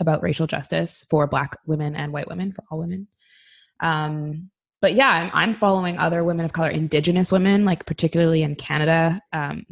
about 0.00 0.22
racial 0.22 0.46
justice 0.46 1.04
for 1.08 1.26
Black 1.26 1.56
women 1.66 1.96
and 1.96 2.12
white 2.12 2.28
women, 2.28 2.52
for 2.52 2.64
all 2.70 2.78
women. 2.78 3.08
Um, 3.80 4.50
but 4.82 4.94
yeah, 4.94 5.08
I'm, 5.08 5.30
I'm 5.32 5.54
following 5.54 5.98
other 5.98 6.22
women 6.22 6.44
of 6.44 6.52
color, 6.52 6.68
Indigenous 6.68 7.32
women, 7.32 7.64
like 7.64 7.86
particularly 7.86 8.42
in 8.42 8.56
Canada. 8.56 9.20
Um, 9.32 9.64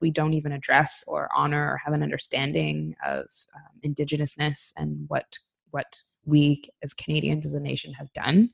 we 0.00 0.10
don't 0.10 0.34
even 0.34 0.52
address 0.52 1.04
or 1.06 1.28
honor 1.34 1.72
or 1.72 1.78
have 1.84 1.94
an 1.94 2.02
understanding 2.02 2.94
of 3.06 3.26
um, 3.54 3.80
Indigenousness 3.84 4.72
and 4.76 5.04
what 5.08 5.38
what 5.70 6.00
we 6.24 6.62
as 6.82 6.94
Canadians 6.94 7.46
as 7.46 7.54
a 7.54 7.60
nation 7.60 7.92
have 7.94 8.12
done 8.12 8.50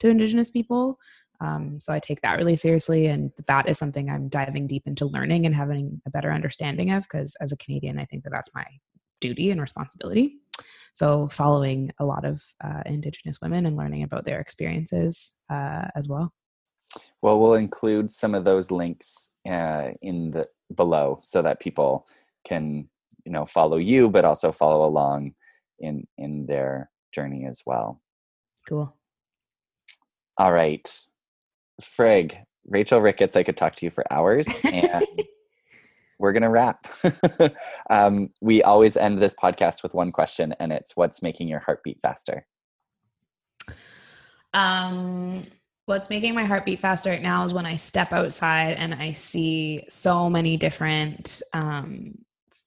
to 0.00 0.08
Indigenous 0.08 0.50
people. 0.50 0.98
Um, 1.40 1.80
so 1.80 1.92
I 1.92 1.98
take 1.98 2.20
that 2.20 2.36
really 2.36 2.56
seriously, 2.56 3.06
and 3.06 3.30
that 3.46 3.68
is 3.68 3.78
something 3.78 4.10
I'm 4.10 4.28
diving 4.28 4.66
deep 4.66 4.86
into 4.86 5.06
learning 5.06 5.46
and 5.46 5.54
having 5.54 6.02
a 6.06 6.10
better 6.10 6.32
understanding 6.32 6.90
of. 6.90 7.04
Because 7.04 7.34
as 7.40 7.52
a 7.52 7.56
Canadian, 7.56 7.98
I 7.98 8.04
think 8.04 8.24
that 8.24 8.30
that's 8.30 8.54
my 8.54 8.66
duty 9.20 9.50
and 9.50 9.60
responsibility. 9.60 10.36
So 10.94 11.28
following 11.28 11.92
a 11.98 12.04
lot 12.04 12.24
of 12.24 12.42
uh, 12.62 12.82
Indigenous 12.84 13.38
women 13.40 13.64
and 13.64 13.76
learning 13.76 14.02
about 14.02 14.24
their 14.24 14.40
experiences 14.40 15.32
uh, 15.48 15.86
as 15.96 16.08
well. 16.08 16.32
Well, 17.22 17.38
we'll 17.38 17.54
include 17.54 18.10
some 18.10 18.34
of 18.34 18.44
those 18.44 18.70
links 18.70 19.30
uh, 19.48 19.90
in 20.02 20.32
the 20.32 20.46
below 20.74 21.20
so 21.22 21.40
that 21.42 21.60
people 21.60 22.06
can, 22.46 22.88
you 23.24 23.32
know, 23.32 23.44
follow 23.44 23.76
you, 23.76 24.10
but 24.10 24.24
also 24.24 24.52
follow 24.52 24.86
along 24.86 25.34
in 25.78 26.06
in 26.18 26.46
their 26.46 26.90
journey 27.12 27.46
as 27.46 27.62
well. 27.66 28.00
Cool. 28.68 28.94
All 30.38 30.52
right, 30.52 31.06
Frig, 31.82 32.36
Rachel 32.66 33.00
Ricketts. 33.00 33.36
I 33.36 33.42
could 33.42 33.56
talk 33.56 33.74
to 33.76 33.86
you 33.86 33.90
for 33.90 34.04
hours, 34.10 34.48
and 34.64 35.04
we're 36.18 36.32
gonna 36.32 36.50
wrap. 36.50 36.86
um, 37.90 38.30
we 38.40 38.62
always 38.62 38.96
end 38.96 39.20
this 39.20 39.34
podcast 39.34 39.82
with 39.82 39.94
one 39.94 40.12
question, 40.12 40.54
and 40.58 40.72
it's, 40.72 40.96
"What's 40.96 41.22
making 41.22 41.48
your 41.48 41.60
heart 41.60 41.82
beat 41.82 42.00
faster?" 42.00 42.46
Um 44.52 45.46
what's 45.90 46.08
making 46.08 46.34
my 46.34 46.44
heart 46.44 46.64
beat 46.64 46.78
faster 46.78 47.10
right 47.10 47.20
now 47.20 47.42
is 47.42 47.52
when 47.52 47.66
I 47.66 47.74
step 47.74 48.12
outside 48.12 48.76
and 48.78 48.94
I 48.94 49.10
see 49.10 49.84
so 49.88 50.30
many 50.30 50.56
different 50.56 51.42
um, 51.52 52.16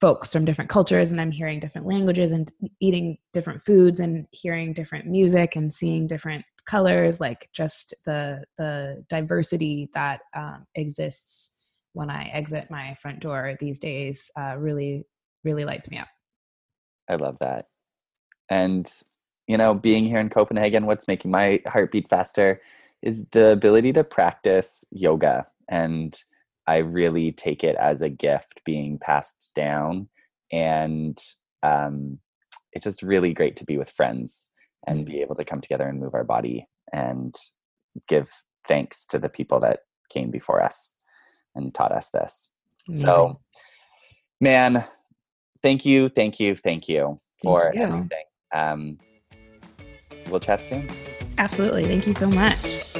folks 0.00 0.32
from 0.32 0.44
different 0.44 0.70
cultures 0.70 1.10
and 1.10 1.20
I'm 1.20 1.30
hearing 1.30 1.60
different 1.60 1.86
languages 1.86 2.32
and 2.32 2.50
eating 2.80 3.18
different 3.32 3.62
foods 3.62 4.00
and 4.00 4.26
hearing 4.32 4.72
different 4.72 5.06
music 5.06 5.56
and 5.56 5.72
seeing 5.72 6.06
different 6.06 6.44
colors 6.66 7.20
like 7.20 7.48
just 7.52 7.94
the 8.06 8.42
the 8.56 9.04
diversity 9.08 9.90
that 9.94 10.20
um, 10.34 10.66
exists 10.74 11.60
when 11.92 12.10
I 12.10 12.24
exit 12.32 12.70
my 12.70 12.94
front 12.94 13.20
door 13.20 13.56
these 13.60 13.78
days 13.78 14.30
uh, 14.38 14.56
really 14.58 15.06
really 15.44 15.64
lights 15.64 15.90
me 15.90 15.98
up. 15.98 16.08
I 17.08 17.16
love 17.16 17.36
that. 17.40 17.66
And 18.48 18.90
you 19.46 19.58
know, 19.58 19.74
being 19.74 20.04
here 20.04 20.20
in 20.20 20.30
Copenhagen, 20.30 20.86
what's 20.86 21.06
making 21.06 21.30
my 21.30 21.60
heart 21.66 21.92
beat 21.92 22.08
faster 22.08 22.60
is 23.02 23.26
the 23.28 23.50
ability 23.50 23.92
to 23.92 24.02
practice 24.02 24.84
yoga. 24.90 25.46
And 25.68 26.18
I 26.66 26.78
really 26.78 27.32
take 27.32 27.62
it 27.62 27.76
as 27.76 28.02
a 28.02 28.08
gift 28.08 28.62
being 28.64 28.98
passed 28.98 29.52
down. 29.54 30.08
And 30.52 31.18
um, 31.62 32.18
it's 32.72 32.84
just 32.84 33.02
really 33.02 33.32
great 33.32 33.56
to 33.56 33.64
be 33.64 33.76
with 33.76 33.90
friends 33.90 34.50
and 34.86 35.04
mm. 35.04 35.06
be 35.06 35.20
able 35.20 35.34
to 35.36 35.44
come 35.44 35.60
together 35.60 35.86
and 35.86 36.00
move 36.00 36.14
our 36.14 36.24
body 36.24 36.66
and 36.92 37.34
give 38.08 38.30
thanks 38.66 39.06
to 39.06 39.18
the 39.18 39.28
people 39.28 39.60
that 39.60 39.80
came 40.10 40.30
before 40.30 40.62
us 40.62 40.94
and 41.54 41.74
taught 41.74 41.92
us 41.92 42.10
this. 42.10 42.50
Amazing. 42.88 43.06
So, 43.06 43.40
man, 44.40 44.84
thank 45.62 45.84
you, 45.84 46.08
thank 46.08 46.40
you, 46.40 46.56
thank 46.56 46.88
you 46.88 47.18
for 47.42 47.60
thank 47.60 47.76
you. 47.76 47.82
everything. 47.82 48.24
Um, 48.52 48.98
we'll 50.28 50.40
chat 50.40 50.64
soon. 50.64 50.88
Absolutely. 51.38 51.84
Thank 51.84 52.06
you 52.06 52.14
so 52.14 52.28
much. 52.28 52.93